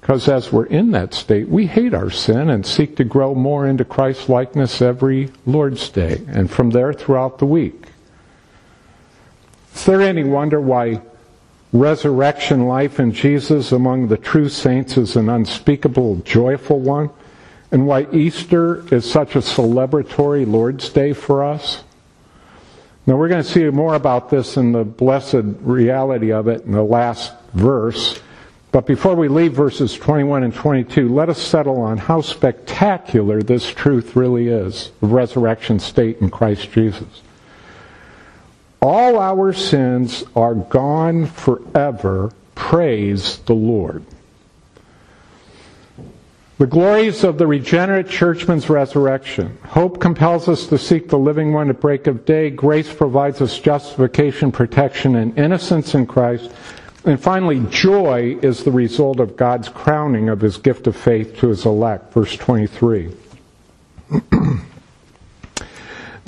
Because 0.00 0.28
as 0.28 0.52
we're 0.52 0.66
in 0.66 0.92
that 0.92 1.12
state, 1.12 1.48
we 1.48 1.66
hate 1.66 1.92
our 1.92 2.10
sin 2.10 2.50
and 2.50 2.64
seek 2.64 2.96
to 2.96 3.04
grow 3.04 3.34
more 3.34 3.66
into 3.66 3.84
Christ's 3.84 4.28
likeness 4.28 4.80
every 4.80 5.30
Lord's 5.44 5.88
Day 5.88 6.22
and 6.28 6.50
from 6.50 6.70
there 6.70 6.92
throughout 6.92 7.38
the 7.38 7.46
week. 7.46 7.86
Is 9.74 9.84
there 9.86 10.00
any 10.00 10.24
wonder 10.24 10.60
why 10.60 11.00
resurrection 11.72 12.66
life 12.66 12.98
in 12.98 13.12
Jesus 13.12 13.72
among 13.72 14.08
the 14.08 14.16
true 14.16 14.48
saints 14.48 14.96
is 14.96 15.16
an 15.16 15.28
unspeakable, 15.28 16.16
joyful 16.16 16.80
one, 16.80 17.10
and 17.70 17.86
why 17.86 18.06
Easter 18.12 18.86
is 18.94 19.10
such 19.10 19.36
a 19.36 19.40
celebratory 19.40 20.46
Lord's 20.46 20.88
Day 20.88 21.12
for 21.12 21.44
us. 21.44 21.84
Now, 23.06 23.16
we're 23.16 23.28
going 23.28 23.42
to 23.42 23.48
see 23.48 23.64
more 23.70 23.94
about 23.94 24.30
this 24.30 24.56
in 24.56 24.72
the 24.72 24.84
blessed 24.84 25.44
reality 25.60 26.32
of 26.32 26.48
it 26.48 26.64
in 26.64 26.72
the 26.72 26.82
last 26.82 27.32
verse. 27.54 28.20
But 28.70 28.86
before 28.86 29.14
we 29.14 29.28
leave 29.28 29.54
verses 29.54 29.94
21 29.94 30.42
and 30.42 30.54
22, 30.54 31.08
let 31.08 31.30
us 31.30 31.40
settle 31.40 31.80
on 31.80 31.96
how 31.96 32.20
spectacular 32.20 33.42
this 33.42 33.66
truth 33.70 34.14
really 34.14 34.48
is 34.48 34.92
the 35.00 35.06
resurrection 35.06 35.78
state 35.78 36.18
in 36.20 36.30
Christ 36.30 36.70
Jesus. 36.70 37.22
All 38.80 39.18
our 39.18 39.52
sins 39.52 40.24
are 40.36 40.54
gone 40.54 41.26
forever. 41.26 42.32
Praise 42.54 43.38
the 43.38 43.54
Lord. 43.54 44.04
The 46.58 46.66
glories 46.66 47.22
of 47.22 47.38
the 47.38 47.46
regenerate 47.46 48.08
churchman's 48.08 48.68
resurrection. 48.68 49.58
Hope 49.64 50.00
compels 50.00 50.48
us 50.48 50.66
to 50.66 50.78
seek 50.78 51.08
the 51.08 51.18
living 51.18 51.52
one 51.52 51.70
at 51.70 51.80
break 51.80 52.08
of 52.08 52.24
day. 52.24 52.50
Grace 52.50 52.92
provides 52.92 53.40
us 53.40 53.58
justification, 53.58 54.50
protection, 54.50 55.14
and 55.14 55.38
innocence 55.38 55.94
in 55.94 56.06
Christ. 56.06 56.50
And 57.04 57.20
finally, 57.20 57.60
joy 57.70 58.38
is 58.42 58.64
the 58.64 58.72
result 58.72 59.20
of 59.20 59.36
God's 59.36 59.68
crowning 59.68 60.28
of 60.28 60.40
his 60.40 60.56
gift 60.56 60.88
of 60.88 60.96
faith 60.96 61.36
to 61.38 61.48
his 61.48 61.64
elect. 61.64 62.12
Verse 62.12 62.36
23. 62.36 63.12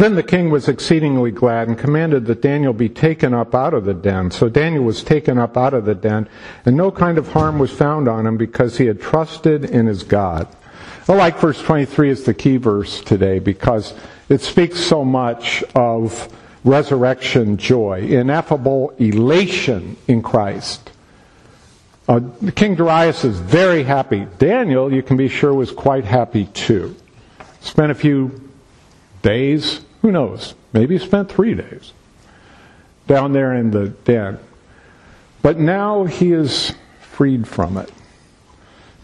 Then 0.00 0.14
the 0.14 0.22
king 0.22 0.48
was 0.48 0.66
exceedingly 0.66 1.30
glad 1.30 1.68
and 1.68 1.78
commanded 1.78 2.24
that 2.24 2.40
Daniel 2.40 2.72
be 2.72 2.88
taken 2.88 3.34
up 3.34 3.54
out 3.54 3.74
of 3.74 3.84
the 3.84 3.92
den. 3.92 4.30
So 4.30 4.48
Daniel 4.48 4.82
was 4.82 5.04
taken 5.04 5.36
up 5.36 5.58
out 5.58 5.74
of 5.74 5.84
the 5.84 5.94
den, 5.94 6.26
and 6.64 6.74
no 6.74 6.90
kind 6.90 7.18
of 7.18 7.28
harm 7.28 7.58
was 7.58 7.70
found 7.70 8.08
on 8.08 8.26
him 8.26 8.38
because 8.38 8.78
he 8.78 8.86
had 8.86 8.98
trusted 8.98 9.62
in 9.62 9.84
his 9.84 10.02
God. 10.02 10.48
I 11.06 11.12
like 11.12 11.38
verse 11.38 11.60
23 11.60 12.08
as 12.12 12.22
the 12.22 12.32
key 12.32 12.56
verse 12.56 13.02
today 13.02 13.40
because 13.40 13.92
it 14.30 14.40
speaks 14.40 14.80
so 14.80 15.04
much 15.04 15.62
of 15.74 16.34
resurrection 16.64 17.58
joy, 17.58 18.00
ineffable 18.00 18.94
elation 18.96 19.98
in 20.08 20.22
Christ. 20.22 20.92
Uh, 22.08 22.20
King 22.54 22.74
Darius 22.74 23.22
is 23.22 23.38
very 23.38 23.82
happy. 23.82 24.26
Daniel, 24.38 24.90
you 24.90 25.02
can 25.02 25.18
be 25.18 25.28
sure, 25.28 25.52
was 25.52 25.70
quite 25.70 26.06
happy 26.06 26.46
too. 26.46 26.96
Spent 27.60 27.92
a 27.92 27.94
few 27.94 28.50
days 29.20 29.82
who 30.02 30.10
knows? 30.10 30.54
Maybe 30.72 30.98
he 30.98 31.04
spent 31.04 31.30
three 31.30 31.54
days 31.54 31.92
down 33.06 33.32
there 33.32 33.54
in 33.54 33.70
the 33.70 33.88
den. 33.88 34.38
But 35.42 35.58
now 35.58 36.04
he 36.04 36.32
is 36.32 36.74
freed 37.00 37.46
from 37.46 37.76
it. 37.76 37.90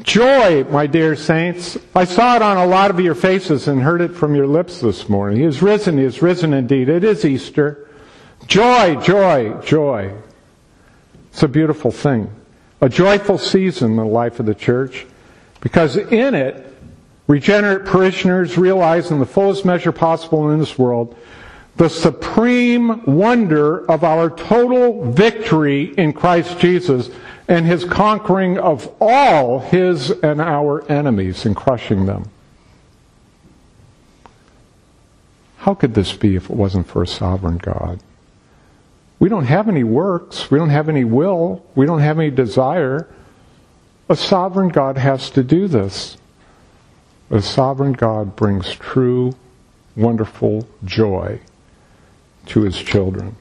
Joy, 0.03 0.65
my 0.65 0.87
dear 0.87 1.17
saints. 1.17 1.79
I 1.95 2.05
saw 2.05 2.37
it 2.37 2.43
on 2.43 2.59
a 2.59 2.67
lot 2.67 2.91
of 2.91 3.01
your 3.01 3.15
faces 3.15 3.67
and 3.67 3.83
heard 3.83 4.03
it 4.03 4.15
from 4.15 4.35
your 4.35 4.47
lips 4.47 4.81
this 4.81 5.09
morning. 5.09 5.39
He 5.39 5.45
is 5.45 5.63
risen. 5.63 5.97
He 5.97 6.05
is 6.05 6.21
risen 6.21 6.53
indeed. 6.53 6.89
It 6.89 7.03
is 7.03 7.25
Easter. 7.25 7.89
Joy, 8.47 8.97
joy, 8.97 9.55
joy. 9.63 10.13
It's 11.31 11.43
a 11.43 11.49
beautiful 11.49 11.91
thing. 11.91 12.31
A 12.81 12.89
joyful 12.91 13.39
season 13.39 13.93
in 13.93 13.97
the 13.97 14.05
life 14.05 14.39
of 14.39 14.47
the 14.47 14.55
church 14.55 15.07
because 15.61 15.97
in 15.97 16.35
it 16.35 16.76
Regenerate 17.27 17.87
parishioners 17.87 18.57
realize 18.57 19.11
in 19.11 19.19
the 19.19 19.27
fullest 19.27 19.65
measure 19.65 19.93
possible 19.93 20.51
in 20.51 20.59
this 20.59 20.79
world 20.79 21.17
the 21.77 21.89
supreme 21.91 23.05
wonder 23.05 23.89
of 23.91 24.03
our 24.03 24.31
total 24.31 25.11
victory 25.13 25.93
in 25.99 26.13
Christ 26.13 26.59
Jesus 26.59 27.11
and 27.49 27.67
his 27.67 27.85
conquering 27.85 28.59
of 28.59 28.93
all 29.01 29.61
his 29.61 30.11
and 30.11 30.41
our 30.41 30.91
enemies 30.91 31.45
and 31.45 31.55
crushing 31.55 32.07
them. 32.07 32.31
How 35.59 35.75
could 35.75 35.95
this 35.95 36.13
be 36.13 36.37
if 36.37 36.45
it 36.49 36.57
wasn't 36.57 36.87
for 36.87 37.03
a 37.03 37.07
sovereign 37.07 37.59
God? 37.59 38.01
We 39.19 39.29
don't 39.29 39.45
have 39.45 39.69
any 39.69 39.85
works. 39.85 40.51
We 40.51 40.59
don't 40.59 40.71
have 40.71 40.89
any 40.89 41.05
will. 41.05 41.65
We 41.75 41.87
don't 41.87 42.01
have 42.01 42.19
any 42.19 42.31
desire. 42.31 43.09
A 44.09 44.17
sovereign 44.17 44.69
God 44.69 44.97
has 44.97 45.29
to 45.31 45.43
do 45.43 45.69
this. 45.69 46.17
A 47.31 47.43
sovereign 47.43 47.93
God 47.93 48.37
brings 48.37 48.73
true, 48.75 49.35
wonderful 49.97 50.69
joy 50.85 51.41
to 52.47 52.63
his 52.63 52.79
children. 52.79 53.35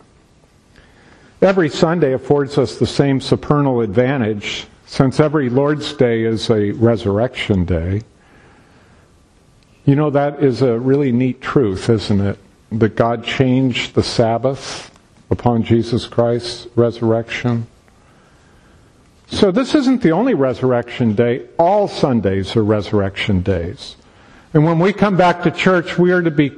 Every 1.42 1.70
Sunday 1.70 2.14
affords 2.14 2.58
us 2.58 2.80
the 2.80 2.88
same 2.88 3.22
supernal 3.22 3.82
advantage 3.82 4.66
since 4.88 5.20
every 5.20 5.50
Lord's 5.50 5.94
Day 5.94 6.24
is 6.24 6.50
a 6.50 6.72
resurrection 6.72 7.66
day. 7.66 8.02
You 9.86 9.96
know, 9.96 10.10
that 10.10 10.44
is 10.44 10.64
a 10.64 10.80
really 10.80 11.12
neat 11.12 11.42
truth, 11.42 11.90
isn't 11.90 12.22
it? 12.22 12.40
That 12.72 12.96
God 12.96 13.24
changed 13.24 13.94
the 13.94 14.02
Sabbath 14.02 14.90
upon 15.30 15.64
Jesus 15.64 16.08
Christ's 16.08 16.68
resurrection. 16.76 17.68
So 19.28 19.52
this 19.52 19.76
isn't 19.76 20.02
the 20.02 20.12
only 20.12 20.34
resurrection 20.34 21.16
day. 21.16 21.48
All 21.58 21.88
Sundays 21.88 22.56
are 22.56 22.64
resurrection 22.64 23.42
days. 23.42 23.96
And 24.54 24.64
when 24.64 24.80
we 24.80 24.94
come 24.94 25.18
back 25.18 25.44
to 25.44 25.52
church, 25.52 25.98
we 25.98 26.12
are 26.12 26.22
to 26.22 26.32
be 26.32 26.52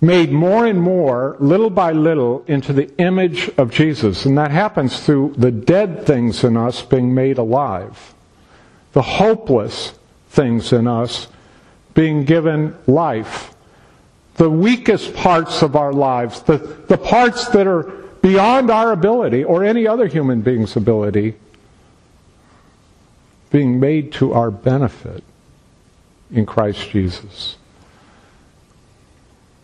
made 0.00 0.30
more 0.30 0.66
and 0.66 0.80
more, 0.80 1.36
little 1.40 1.70
by 1.70 1.92
little, 1.92 2.44
into 2.46 2.72
the 2.72 2.94
image 2.98 3.48
of 3.56 3.70
Jesus. 3.70 4.26
And 4.26 4.36
that 4.36 4.50
happens 4.50 5.00
through 5.00 5.34
the 5.38 5.50
dead 5.50 6.04
things 6.04 6.44
in 6.44 6.56
us 6.56 6.82
being 6.82 7.14
made 7.14 7.38
alive. 7.38 8.14
The 8.92 9.02
hopeless 9.02 9.94
things 10.28 10.72
in 10.72 10.86
us 10.86 11.28
being 11.94 12.24
given 12.24 12.76
life 12.86 13.54
the 14.34 14.50
weakest 14.50 15.14
parts 15.14 15.62
of 15.62 15.76
our 15.76 15.92
lives, 15.92 16.42
the, 16.42 16.58
the 16.88 16.98
parts 16.98 17.48
that 17.48 17.66
are 17.66 17.82
beyond 18.20 18.70
our 18.70 18.92
ability 18.92 19.44
or 19.44 19.64
any 19.64 19.86
other 19.86 20.06
human 20.06 20.40
being's 20.40 20.76
ability, 20.76 21.34
being 23.54 23.78
made 23.78 24.10
to 24.10 24.32
our 24.32 24.50
benefit 24.50 25.22
in 26.32 26.44
Christ 26.44 26.90
Jesus. 26.90 27.56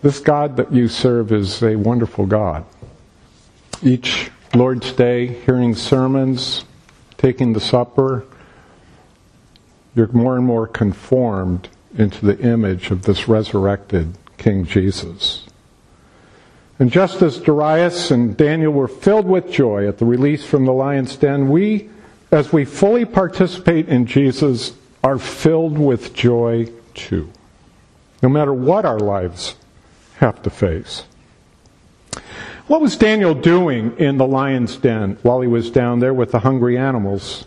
This 0.01 0.21
God 0.21 0.59
that 0.59 0.73
you 0.73 0.87
serve 0.87 1.33
is 1.33 1.61
a 1.65 1.75
wonderful 1.75 2.25
God. 2.25 2.65
Each 3.83 4.31
Lord's 4.55 4.93
Day, 4.93 5.27
hearing 5.27 5.75
sermons, 5.75 6.65
taking 7.19 7.53
the 7.53 7.59
supper, 7.59 8.25
you're 9.97 10.07
more 10.13 10.37
and 10.37 10.47
more 10.47 10.69
conformed 10.69 11.69
into 11.99 12.25
the 12.25 12.39
image 12.39 12.93
of 12.93 13.03
this 13.03 13.27
resurrected 13.27 14.17
King 14.39 14.67
Jesus. 14.67 15.47
And 16.79 16.93
just 16.93 17.23
as 17.23 17.39
Darius 17.39 18.13
and 18.13 18.37
Daniel 18.37 18.73
were 18.73 18.87
filled 18.87 19.27
with 19.27 19.51
joy 19.51 19.89
at 19.89 19.99
the 19.99 20.07
release 20.07 20.45
from 20.45 20.65
the 20.65 20.73
lion's 20.73 21.17
den, 21.17 21.49
we, 21.49 21.91
as 22.31 22.53
we 22.53 22.65
fully 22.65 23.05
participate 23.05 23.89
in 23.89 24.07
Jesus, 24.07 24.75
are 25.03 25.19
filled 25.19 25.79
with 25.79 26.15
joy 26.15 26.69
too. 26.95 27.31
No 28.23 28.29
matter 28.29 28.53
what 28.53 28.85
our 28.85 28.99
lives 28.99 29.57
have 30.17 30.43
to 30.43 30.51
face. 30.51 31.05
What 32.67 32.81
was 32.81 32.97
Daniel 32.97 33.35
doing 33.35 33.97
in 33.99 34.19
the 34.19 34.27
lion's 34.27 34.77
den 34.77 35.19
while 35.23 35.41
he 35.41 35.49
was 35.49 35.71
down 35.71 35.99
there 35.99 36.15
with 36.15 36.31
the 36.31 36.41
hungry 36.41 36.79
animals? 36.79 37.47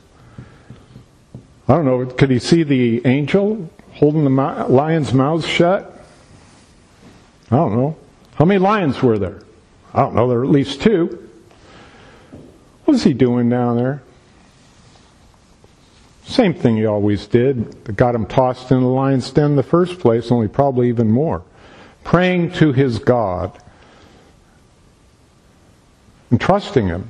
I 1.67 1.75
don't 1.75 1.85
know, 1.85 2.05
could 2.05 2.29
he 2.29 2.39
see 2.39 2.63
the 2.63 3.05
angel 3.05 3.69
holding 3.93 4.23
the 4.23 4.29
lion's 4.29 5.13
mouth 5.13 5.45
shut? 5.45 6.03
I 7.49 7.55
don't 7.55 7.75
know. 7.77 7.95
How 8.35 8.45
many 8.45 8.59
lions 8.59 9.01
were 9.01 9.17
there? 9.17 9.43
I 9.93 10.01
don't 10.01 10.15
know, 10.15 10.27
there 10.27 10.39
were 10.39 10.43
at 10.43 10.49
least 10.49 10.81
two. 10.81 11.29
What 12.83 12.93
was 12.93 13.03
he 13.03 13.13
doing 13.13 13.47
down 13.47 13.77
there? 13.77 14.01
Same 16.25 16.53
thing 16.53 16.77
he 16.77 16.85
always 16.85 17.27
did 17.27 17.95
got 17.95 18.15
him 18.15 18.25
tossed 18.25 18.71
in 18.71 18.79
the 18.79 18.87
lion's 18.87 19.29
den 19.31 19.51
in 19.51 19.55
the 19.55 19.63
first 19.63 19.99
place, 19.99 20.31
only 20.31 20.47
probably 20.47 20.89
even 20.89 21.11
more. 21.11 21.43
Praying 22.03 22.51
to 22.53 22.73
his 22.73 22.99
God 22.99 23.57
and 26.29 26.39
trusting 26.39 26.87
him. 26.87 27.09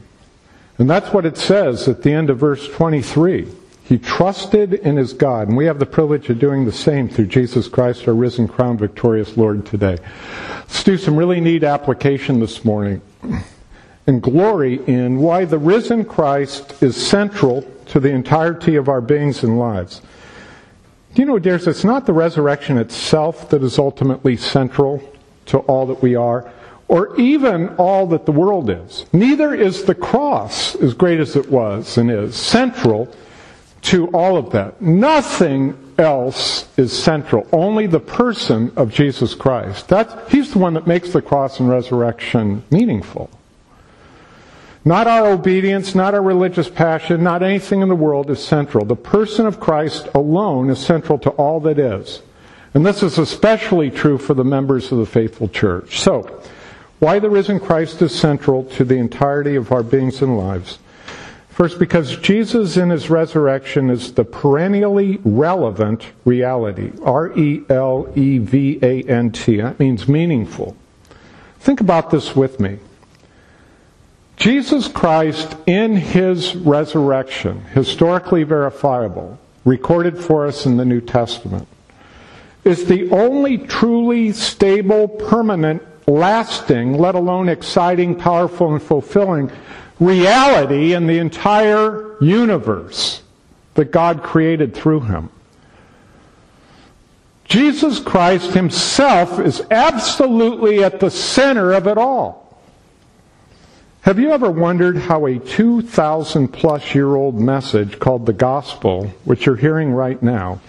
And 0.77 0.89
that's 0.89 1.13
what 1.13 1.25
it 1.25 1.37
says 1.37 1.87
at 1.87 2.01
the 2.01 2.11
end 2.11 2.29
of 2.29 2.39
verse 2.39 2.67
23. 2.67 3.47
He 3.85 3.97
trusted 3.97 4.73
in 4.73 4.95
his 4.97 5.13
God, 5.13 5.49
and 5.49 5.57
we 5.57 5.65
have 5.65 5.77
the 5.77 5.85
privilege 5.85 6.29
of 6.29 6.39
doing 6.39 6.65
the 6.65 6.71
same 6.71 7.09
through 7.09 7.27
Jesus 7.27 7.67
Christ, 7.67 8.07
our 8.07 8.13
risen, 8.13 8.47
crowned, 8.47 8.79
victorious 8.79 9.37
Lord 9.37 9.65
today. 9.65 9.97
Let's 10.59 10.83
do 10.83 10.97
some 10.97 11.15
really 11.15 11.41
neat 11.41 11.63
application 11.63 12.39
this 12.39 12.65
morning 12.65 13.01
and 14.05 14.21
glory 14.21 14.83
in 14.85 15.19
why 15.19 15.45
the 15.45 15.57
risen 15.57 16.03
Christ 16.05 16.81
is 16.83 16.95
central 16.95 17.61
to 17.87 17.99
the 17.99 18.09
entirety 18.09 18.75
of 18.75 18.89
our 18.89 19.01
beings 19.01 19.43
and 19.43 19.57
lives. 19.57 20.01
Do 21.13 21.21
you 21.21 21.27
know, 21.27 21.39
dears, 21.39 21.67
it's 21.67 21.83
not 21.83 22.05
the 22.05 22.13
resurrection 22.13 22.77
itself 22.77 23.49
that 23.49 23.63
is 23.63 23.77
ultimately 23.77 24.35
central 24.35 25.01
to 25.45 25.59
all 25.59 25.85
that 25.87 26.01
we 26.01 26.15
are, 26.15 26.51
or 26.87 27.15
even 27.19 27.69
all 27.75 28.07
that 28.07 28.25
the 28.25 28.31
world 28.31 28.69
is. 28.69 29.05
Neither 29.13 29.53
is 29.53 29.83
the 29.83 29.95
cross, 29.95 30.75
as 30.75 30.93
great 30.93 31.19
as 31.19 31.35
it 31.35 31.49
was 31.49 31.97
and 31.97 32.09
is, 32.09 32.35
central 32.35 33.13
to 33.83 34.07
all 34.07 34.37
of 34.37 34.51
that. 34.51 34.81
Nothing 34.81 35.77
else 35.97 36.67
is 36.77 36.91
central. 36.91 37.47
Only 37.51 37.85
the 37.85 37.99
person 37.99 38.71
of 38.75 38.91
Jesus 38.91 39.35
Christ. 39.35 39.87
That's, 39.87 40.31
he's 40.31 40.51
the 40.51 40.59
one 40.59 40.73
that 40.73 40.87
makes 40.87 41.11
the 41.11 41.21
cross 41.21 41.59
and 41.59 41.69
resurrection 41.69 42.63
meaningful. 42.71 43.29
Not 44.85 45.07
our 45.07 45.31
obedience, 45.31 45.95
not 45.95 46.13
our 46.13 46.21
religious 46.21 46.69
passion, 46.69 47.23
not 47.23 47.41
anything 47.41 47.81
in 47.81 47.87
the 47.87 47.95
world 47.95 48.29
is 48.29 48.43
central. 48.43 48.83
The 48.83 48.95
person 48.97 49.45
of 49.45 49.59
Christ 49.59 50.09
alone 50.13 50.69
is 50.69 50.79
central 50.79 51.17
to 51.19 51.29
all 51.31 51.61
that 51.61 51.79
is. 51.79 52.21
And 52.73 52.85
this 52.85 53.01
is 53.01 53.17
especially 53.17 53.89
true 53.89 54.17
for 54.17 54.33
the 54.33 54.43
members 54.43 54.91
of 54.91 54.97
the 54.97 55.05
faithful 55.05 55.47
church. 55.47 55.99
So, 55.99 56.41
why 56.99 57.19
the 57.19 57.29
risen 57.29 57.59
Christ 57.59 58.01
is 58.01 58.17
central 58.17 58.63
to 58.65 58.83
the 58.83 58.97
entirety 58.97 59.55
of 59.55 59.71
our 59.71 59.83
beings 59.83 60.21
and 60.21 60.37
lives. 60.37 60.79
First, 61.49 61.77
because 61.77 62.17
Jesus 62.17 62.77
in 62.77 62.89
his 62.89 63.09
resurrection 63.09 63.89
is 63.89 64.13
the 64.13 64.23
perennially 64.25 65.19
relevant 65.23 66.07
reality. 66.25 66.91
R 67.03 67.37
E 67.37 67.63
L 67.69 68.11
E 68.15 68.39
V 68.39 68.79
A 68.81 69.03
N 69.03 69.31
T. 69.31 69.57
That 69.57 69.79
means 69.79 70.07
meaningful. 70.07 70.75
Think 71.59 71.79
about 71.79 72.09
this 72.09 72.35
with 72.35 72.59
me. 72.59 72.79
Jesus 74.37 74.87
Christ 74.87 75.55
in 75.65 75.95
his 75.95 76.55
resurrection, 76.55 77.63
historically 77.65 78.43
verifiable, 78.43 79.39
recorded 79.63 80.17
for 80.17 80.45
us 80.45 80.65
in 80.65 80.77
the 80.77 80.85
New 80.85 81.01
Testament, 81.01 81.67
is 82.63 82.85
the 82.85 83.09
only 83.11 83.57
truly 83.57 84.31
stable, 84.31 85.07
permanent, 85.07 85.81
lasting, 86.07 86.97
let 86.97 87.15
alone 87.15 87.47
exciting, 87.47 88.15
powerful, 88.15 88.73
and 88.73 88.81
fulfilling 88.81 89.51
reality 89.99 90.93
in 90.93 91.07
the 91.07 91.19
entire 91.19 92.15
universe 92.21 93.21
that 93.75 93.91
God 93.91 94.23
created 94.23 94.73
through 94.73 95.01
him. 95.01 95.29
Jesus 97.45 97.99
Christ 97.99 98.51
himself 98.51 99.39
is 99.39 99.61
absolutely 99.69 100.83
at 100.83 100.99
the 100.99 101.11
center 101.11 101.73
of 101.73 101.87
it 101.87 101.97
all. 101.97 102.42
Have 104.03 104.19
you 104.19 104.31
ever 104.31 104.51
wondered 104.51 104.97
how 104.97 105.27
a 105.27 105.39
2,000 105.39 106.49
plus 106.49 106.93
year 106.93 107.15
old 107.15 107.39
message 107.39 107.99
called 107.99 108.25
the 108.25 108.33
gospel, 108.33 109.07
which 109.23 109.45
you're 109.45 109.55
hearing 109.55 109.93
right 109.93 110.21
now, 110.21 110.59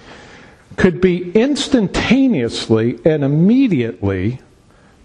could 0.77 1.01
be 1.01 1.33
instantaneously 1.33 3.01
and 3.05 3.25
immediately 3.25 4.41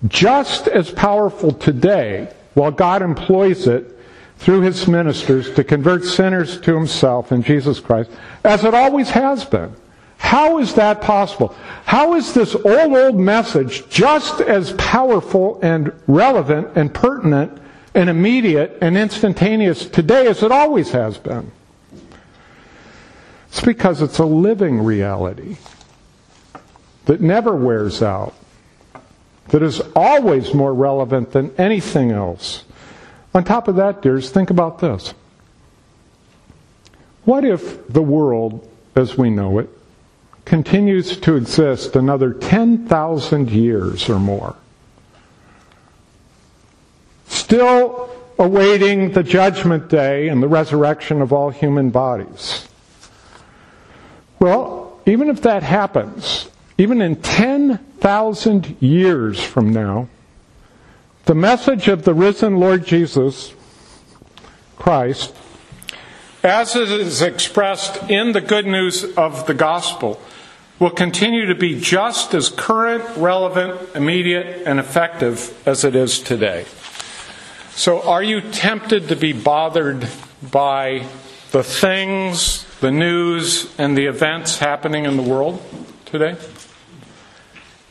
just 0.07 0.67
as 0.67 0.91
powerful 0.91 1.51
today 1.53 2.31
while 2.53 2.69
God 2.69 3.01
employs 3.01 3.65
it 3.65 3.97
through 4.37 4.61
his 4.61 4.87
ministers 4.87 5.51
to 5.55 5.63
convert 5.63 6.05
sinners 6.05 6.61
to 6.61 6.75
himself 6.75 7.31
in 7.31 7.41
Jesus 7.41 7.79
Christ, 7.79 8.11
as 8.43 8.63
it 8.63 8.75
always 8.75 9.09
has 9.09 9.43
been. 9.43 9.73
How 10.19 10.59
is 10.59 10.75
that 10.75 11.01
possible? 11.01 11.55
How 11.85 12.13
is 12.13 12.31
this 12.35 12.53
old, 12.53 12.95
old 12.95 13.15
message 13.15 13.89
just 13.89 14.39
as 14.41 14.73
powerful 14.73 15.59
and 15.63 15.91
relevant 16.05 16.67
and 16.75 16.93
pertinent 16.93 17.59
and 17.99 18.09
immediate 18.09 18.77
and 18.79 18.97
instantaneous 18.97 19.85
today 19.85 20.27
as 20.27 20.41
it 20.41 20.53
always 20.53 20.91
has 20.91 21.17
been? 21.17 21.51
It's 23.49 23.59
because 23.59 24.01
it's 24.01 24.19
a 24.19 24.25
living 24.25 24.81
reality 24.81 25.57
that 27.03 27.19
never 27.19 27.53
wears 27.53 28.01
out, 28.01 28.33
that 29.49 29.61
is 29.61 29.81
always 29.97 30.53
more 30.53 30.73
relevant 30.73 31.33
than 31.33 31.53
anything 31.57 32.11
else. 32.11 32.63
On 33.33 33.43
top 33.43 33.67
of 33.67 33.75
that, 33.75 34.01
dears, 34.01 34.29
think 34.29 34.49
about 34.49 34.79
this. 34.79 35.13
What 37.25 37.43
if 37.43 37.85
the 37.89 38.01
world, 38.01 38.65
as 38.95 39.17
we 39.17 39.29
know 39.29 39.59
it, 39.59 39.69
continues 40.45 41.17
to 41.17 41.35
exist 41.35 41.97
another 41.97 42.31
10,000 42.31 43.49
years 43.49 44.07
or 44.07 44.19
more? 44.21 44.55
Still 47.29 48.09
awaiting 48.37 49.11
the 49.11 49.23
judgment 49.23 49.87
day 49.87 50.27
and 50.27 50.43
the 50.43 50.47
resurrection 50.47 51.21
of 51.21 51.31
all 51.31 51.51
human 51.51 51.91
bodies. 51.91 52.67
Well, 54.39 54.99
even 55.05 55.29
if 55.29 55.41
that 55.43 55.63
happens, 55.63 56.49
even 56.77 57.01
in 57.01 57.17
10,000 57.17 58.77
years 58.79 59.41
from 59.41 59.71
now, 59.71 60.07
the 61.25 61.35
message 61.35 61.87
of 61.87 62.03
the 62.03 62.13
risen 62.13 62.57
Lord 62.57 62.85
Jesus 62.85 63.53
Christ, 64.77 65.35
as 66.43 66.75
it 66.75 66.89
is 66.89 67.21
expressed 67.21 68.09
in 68.09 68.31
the 68.31 68.41
good 68.41 68.65
news 68.65 69.03
of 69.15 69.45
the 69.45 69.53
gospel, 69.53 70.19
will 70.79 70.89
continue 70.89 71.45
to 71.45 71.55
be 71.55 71.79
just 71.79 72.33
as 72.33 72.47
current, 72.49 73.03
relevant, 73.17 73.77
immediate, 73.93 74.63
and 74.65 74.79
effective 74.79 75.61
as 75.67 75.83
it 75.83 75.95
is 75.95 76.19
today. 76.19 76.65
So, 77.79 78.01
are 78.01 78.21
you 78.21 78.41
tempted 78.41 79.07
to 79.07 79.15
be 79.15 79.31
bothered 79.31 80.05
by 80.51 81.07
the 81.51 81.63
things, 81.63 82.65
the 82.81 82.91
news, 82.91 83.73
and 83.79 83.97
the 83.97 84.07
events 84.07 84.57
happening 84.57 85.05
in 85.05 85.15
the 85.15 85.23
world 85.23 85.63
today? 86.03 86.35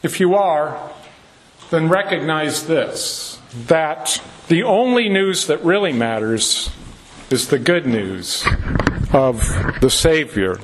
If 0.02 0.20
you 0.20 0.34
are, 0.34 0.92
then 1.70 1.88
recognize 1.88 2.66
this 2.66 3.40
that 3.66 4.22
the 4.48 4.62
only 4.62 5.08
news 5.08 5.46
that 5.46 5.64
really 5.64 5.94
matters 5.94 6.68
is 7.30 7.48
the 7.48 7.58
good 7.58 7.86
news 7.86 8.44
of 9.10 9.40
the 9.80 9.88
Savior, 9.88 10.60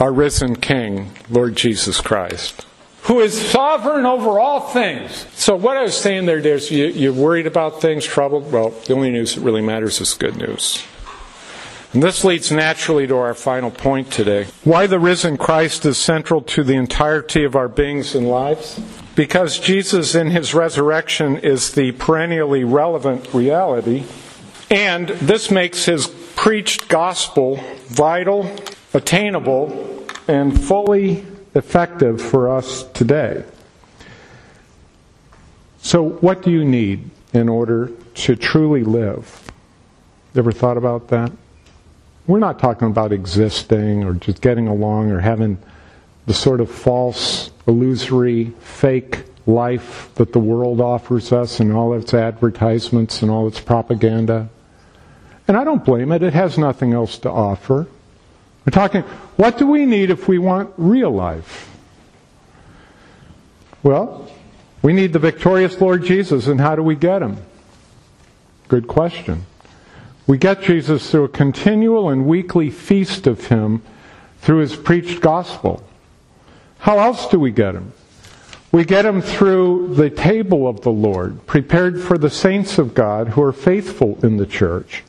our 0.00 0.10
risen 0.10 0.56
King, 0.56 1.10
Lord 1.28 1.54
Jesus 1.54 2.00
Christ. 2.00 2.64
Who 3.04 3.20
is 3.20 3.38
sovereign 3.50 4.06
over 4.06 4.38
all 4.38 4.60
things. 4.60 5.26
So, 5.34 5.56
what 5.56 5.76
I 5.76 5.82
was 5.82 5.96
saying 5.96 6.26
there, 6.26 6.40
there's 6.40 6.70
you, 6.70 6.86
you're 6.86 7.12
worried 7.12 7.46
about 7.46 7.80
things, 7.80 8.04
troubled. 8.04 8.50
Well, 8.50 8.70
the 8.70 8.94
only 8.94 9.10
news 9.10 9.34
that 9.34 9.42
really 9.42 9.60
matters 9.60 10.00
is 10.00 10.14
good 10.14 10.36
news. 10.36 10.82
And 11.92 12.02
this 12.02 12.24
leads 12.24 12.50
naturally 12.50 13.06
to 13.06 13.16
our 13.16 13.34
final 13.34 13.70
point 13.70 14.10
today. 14.10 14.46
Why 14.64 14.86
the 14.88 14.98
risen 14.98 15.36
Christ 15.36 15.84
is 15.84 15.96
central 15.96 16.40
to 16.42 16.64
the 16.64 16.74
entirety 16.74 17.44
of 17.44 17.54
our 17.54 17.68
beings 17.68 18.14
and 18.14 18.26
lives? 18.26 18.80
Because 19.14 19.60
Jesus 19.60 20.14
in 20.14 20.30
his 20.30 20.54
resurrection 20.54 21.36
is 21.36 21.72
the 21.72 21.92
perennially 21.92 22.64
relevant 22.64 23.32
reality, 23.32 24.04
and 24.70 25.08
this 25.08 25.50
makes 25.50 25.84
his 25.84 26.08
preached 26.34 26.88
gospel 26.88 27.56
vital, 27.86 28.50
attainable, 28.92 30.04
and 30.26 30.60
fully 30.60 31.24
effective 31.54 32.20
for 32.20 32.54
us 32.54 32.84
today. 32.92 33.44
So, 35.78 36.02
what 36.02 36.42
do 36.42 36.50
you 36.50 36.64
need 36.64 37.10
in 37.32 37.48
order 37.48 37.90
to 38.14 38.36
truly 38.36 38.82
live? 38.84 39.50
Ever 40.34 40.52
thought 40.52 40.76
about 40.76 41.08
that? 41.08 41.30
We're 42.26 42.38
not 42.38 42.58
talking 42.58 42.88
about 42.88 43.12
existing 43.12 44.02
or 44.02 44.14
just 44.14 44.40
getting 44.40 44.66
along 44.66 45.10
or 45.10 45.20
having 45.20 45.58
the 46.26 46.34
sort 46.34 46.60
of 46.60 46.70
false, 46.70 47.50
illusory, 47.66 48.46
fake 48.60 49.24
life 49.46 50.10
that 50.14 50.32
the 50.32 50.38
world 50.38 50.80
offers 50.80 51.32
us 51.32 51.60
and 51.60 51.72
all 51.72 51.92
its 51.92 52.14
advertisements 52.14 53.20
and 53.20 53.30
all 53.30 53.46
its 53.46 53.60
propaganda. 53.60 54.48
And 55.46 55.56
I 55.56 55.64
don't 55.64 55.84
blame 55.84 56.12
it, 56.12 56.22
it 56.22 56.32
has 56.32 56.56
nothing 56.56 56.94
else 56.94 57.18
to 57.18 57.30
offer. 57.30 57.86
We're 58.64 58.70
talking, 58.70 59.02
what 59.36 59.58
do 59.58 59.66
we 59.66 59.84
need 59.84 60.10
if 60.10 60.26
we 60.26 60.38
want 60.38 60.72
real 60.76 61.10
life? 61.10 61.70
Well, 63.82 64.30
we 64.82 64.92
need 64.92 65.12
the 65.12 65.18
victorious 65.18 65.80
Lord 65.80 66.04
Jesus, 66.04 66.46
and 66.46 66.60
how 66.60 66.74
do 66.76 66.82
we 66.82 66.94
get 66.96 67.22
him? 67.22 67.38
Good 68.68 68.86
question. 68.88 69.44
We 70.26 70.38
get 70.38 70.62
Jesus 70.62 71.10
through 71.10 71.24
a 71.24 71.28
continual 71.28 72.08
and 72.08 72.26
weekly 72.26 72.70
feast 72.70 73.26
of 73.26 73.48
Him 73.48 73.82
through 74.38 74.58
His 74.58 74.74
preached 74.74 75.20
gospel. 75.20 75.84
How 76.78 76.98
else 76.98 77.28
do 77.28 77.38
we 77.38 77.50
get 77.50 77.74
Him? 77.74 77.92
We 78.72 78.84
get 78.84 79.04
Him 79.04 79.20
through 79.20 79.94
the 79.94 80.08
table 80.08 80.66
of 80.66 80.80
the 80.80 80.92
Lord, 80.92 81.46
prepared 81.46 82.00
for 82.00 82.16
the 82.16 82.30
saints 82.30 82.78
of 82.78 82.94
God 82.94 83.28
who 83.28 83.42
are 83.42 83.52
faithful 83.52 84.18
in 84.24 84.38
the 84.38 84.46
church. 84.46 85.04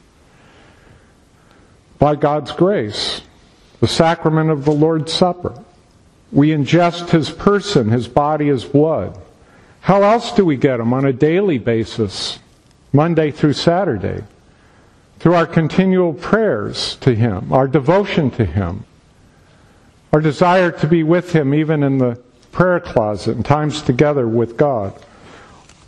By 1.97 2.15
God's 2.15 2.51
grace, 2.51 3.21
the 3.79 3.88
sacrament 3.88 4.49
of 4.49 4.65
the 4.65 4.71
Lord's 4.71 5.13
Supper. 5.13 5.63
We 6.31 6.49
ingest 6.49 7.09
His 7.09 7.29
person, 7.29 7.89
His 7.89 8.07
body, 8.07 8.47
His 8.47 8.65
blood. 8.65 9.17
How 9.81 10.01
else 10.03 10.31
do 10.31 10.45
we 10.45 10.57
get 10.57 10.79
Him 10.79 10.93
on 10.93 11.05
a 11.05 11.13
daily 11.13 11.57
basis, 11.57 12.39
Monday 12.91 13.31
through 13.31 13.53
Saturday? 13.53 14.23
through 15.19 15.33
our 15.33 15.47
continual 15.47 16.13
prayers 16.13 16.97
to 16.97 17.15
Him, 17.15 17.51
our 17.51 17.67
devotion 17.67 18.29
to 18.31 18.45
Him, 18.45 18.85
our 20.13 20.21
desire 20.21 20.71
to 20.71 20.88
be 20.88 21.03
with 21.03 21.33
Him 21.33 21.53
even 21.53 21.83
in 21.83 21.97
the 21.97 22.21
prayer 22.51 22.79
closet 22.79 23.35
and 23.35 23.45
times 23.45 23.81
together 23.81 24.27
with 24.27 24.57
God. 24.57 24.93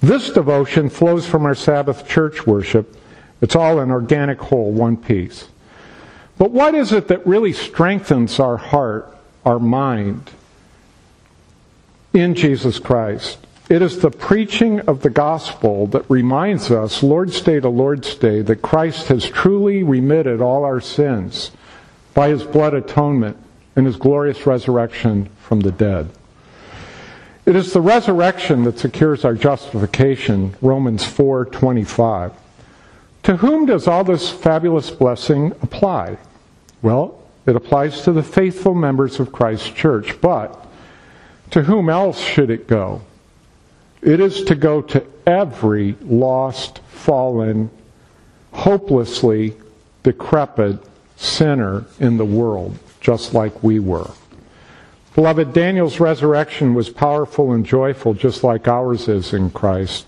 This 0.01 0.31
devotion 0.31 0.89
flows 0.89 1.27
from 1.27 1.45
our 1.45 1.55
Sabbath 1.55 2.07
church 2.07 2.45
worship. 2.45 2.97
It's 3.41 3.55
all 3.55 3.79
an 3.79 3.91
organic 3.91 4.39
whole, 4.39 4.71
one 4.71 4.97
piece. 4.97 5.49
But 6.37 6.51
what 6.51 6.75
is 6.75 6.91
it 6.91 7.07
that 7.07 7.25
really 7.25 7.53
strengthens 7.53 8.39
our 8.39 8.57
heart, 8.57 9.15
our 9.45 9.59
mind 9.59 10.31
in 12.13 12.35
Jesus 12.35 12.79
Christ? 12.79 13.39
It 13.69 13.81
is 13.81 13.99
the 13.99 14.11
preaching 14.11 14.79
of 14.81 15.01
the 15.01 15.09
gospel 15.09 15.87
that 15.87 16.09
reminds 16.09 16.71
us, 16.71 17.03
Lord's 17.03 17.41
Day 17.41 17.59
to 17.59 17.69
Lord's 17.69 18.15
Day, 18.15 18.41
that 18.41 18.61
Christ 18.61 19.07
has 19.07 19.25
truly 19.25 19.83
remitted 19.83 20.41
all 20.41 20.63
our 20.63 20.79
sins 20.79 21.51
by 22.13 22.29
his 22.29 22.43
blood 22.43 22.73
atonement 22.73 23.35
and 23.75 23.85
his 23.85 23.97
glorious 23.97 24.47
resurrection 24.47 25.29
from 25.39 25.59
the 25.59 25.71
dead. 25.71 26.09
It 27.45 27.55
is 27.55 27.73
the 27.73 27.81
resurrection 27.81 28.63
that 28.63 28.79
secures 28.79 29.25
our 29.25 29.33
justification, 29.33 30.55
Romans 30.61 31.03
4:25. 31.03 32.31
To 33.23 33.37
whom 33.37 33.65
does 33.65 33.87
all 33.87 34.03
this 34.03 34.29
fabulous 34.29 34.91
blessing 34.91 35.51
apply? 35.61 36.17
Well, 36.81 37.21
it 37.45 37.55
applies 37.55 38.01
to 38.01 38.11
the 38.11 38.23
faithful 38.23 38.73
members 38.73 39.19
of 39.19 39.31
Christ's 39.31 39.69
church, 39.69 40.19
but 40.21 40.65
to 41.51 41.63
whom 41.63 41.89
else 41.89 42.19
should 42.19 42.49
it 42.49 42.67
go? 42.67 43.01
It 44.01 44.19
is 44.19 44.43
to 44.43 44.55
go 44.55 44.81
to 44.81 45.03
every 45.25 45.95
lost, 46.01 46.79
fallen, 46.89 47.69
hopelessly 48.51 49.55
decrepit 50.03 50.79
sinner 51.15 51.85
in 51.99 52.17
the 52.17 52.25
world, 52.25 52.77
just 53.01 53.33
like 53.33 53.63
we 53.63 53.79
were. 53.79 54.11
Beloved, 55.15 55.51
Daniel's 55.51 55.99
resurrection 55.99 56.75
was 56.75 56.89
powerful 56.89 57.53
and 57.53 57.65
joyful, 57.65 58.13
just 58.13 58.43
like 58.43 58.67
ours 58.67 59.07
is 59.07 59.33
in 59.33 59.49
Christ. 59.49 60.05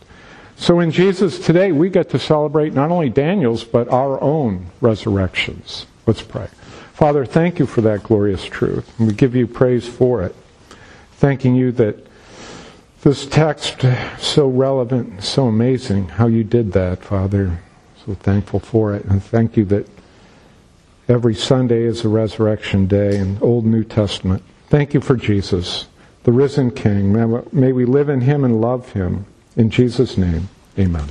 So 0.55 0.79
in 0.79 0.91
Jesus 0.91 1.39
today, 1.39 1.71
we 1.71 1.89
get 1.89 2.09
to 2.11 2.19
celebrate 2.19 2.73
not 2.73 2.91
only 2.91 3.09
Daniel's, 3.09 3.63
but 3.63 3.87
our 3.89 4.21
own 4.21 4.67
resurrections. 4.81 5.87
Let's 6.05 6.21
pray. 6.21 6.47
Father, 6.99 7.25
thank 7.25 7.59
you 7.59 7.65
for 7.65 7.79
that 7.79 8.03
glorious 8.03 8.43
truth, 8.43 8.99
and 8.99 9.07
we 9.07 9.13
give 9.13 9.33
you 9.33 9.47
praise 9.47 9.87
for 9.87 10.21
it. 10.21 10.35
Thanking 11.13 11.55
you 11.55 11.71
that 11.71 11.95
this 13.03 13.25
text, 13.25 13.85
so 14.19 14.49
relevant, 14.49 15.23
so 15.23 15.47
amazing 15.47 16.09
how 16.09 16.27
you 16.27 16.43
did 16.43 16.73
that, 16.73 17.01
Father. 17.01 17.57
So 18.05 18.15
thankful 18.15 18.59
for 18.59 18.93
it. 18.93 19.05
And 19.05 19.23
thank 19.23 19.55
you 19.55 19.63
that 19.63 19.87
every 21.07 21.35
Sunday 21.35 21.83
is 21.83 22.03
a 22.03 22.09
resurrection 22.09 22.85
day 22.85 23.15
in 23.17 23.37
Old 23.39 23.65
New 23.65 23.85
Testament. 23.85 24.43
Thank 24.67 24.93
you 24.93 24.99
for 24.99 25.15
Jesus, 25.15 25.87
the 26.23 26.33
risen 26.33 26.69
King. 26.69 27.13
May 27.53 27.71
we 27.71 27.85
live 27.85 28.09
in 28.09 28.19
him 28.19 28.43
and 28.43 28.59
love 28.59 28.91
him. 28.91 29.25
In 29.55 29.69
Jesus' 29.69 30.17
name, 30.17 30.49
amen. 30.77 31.07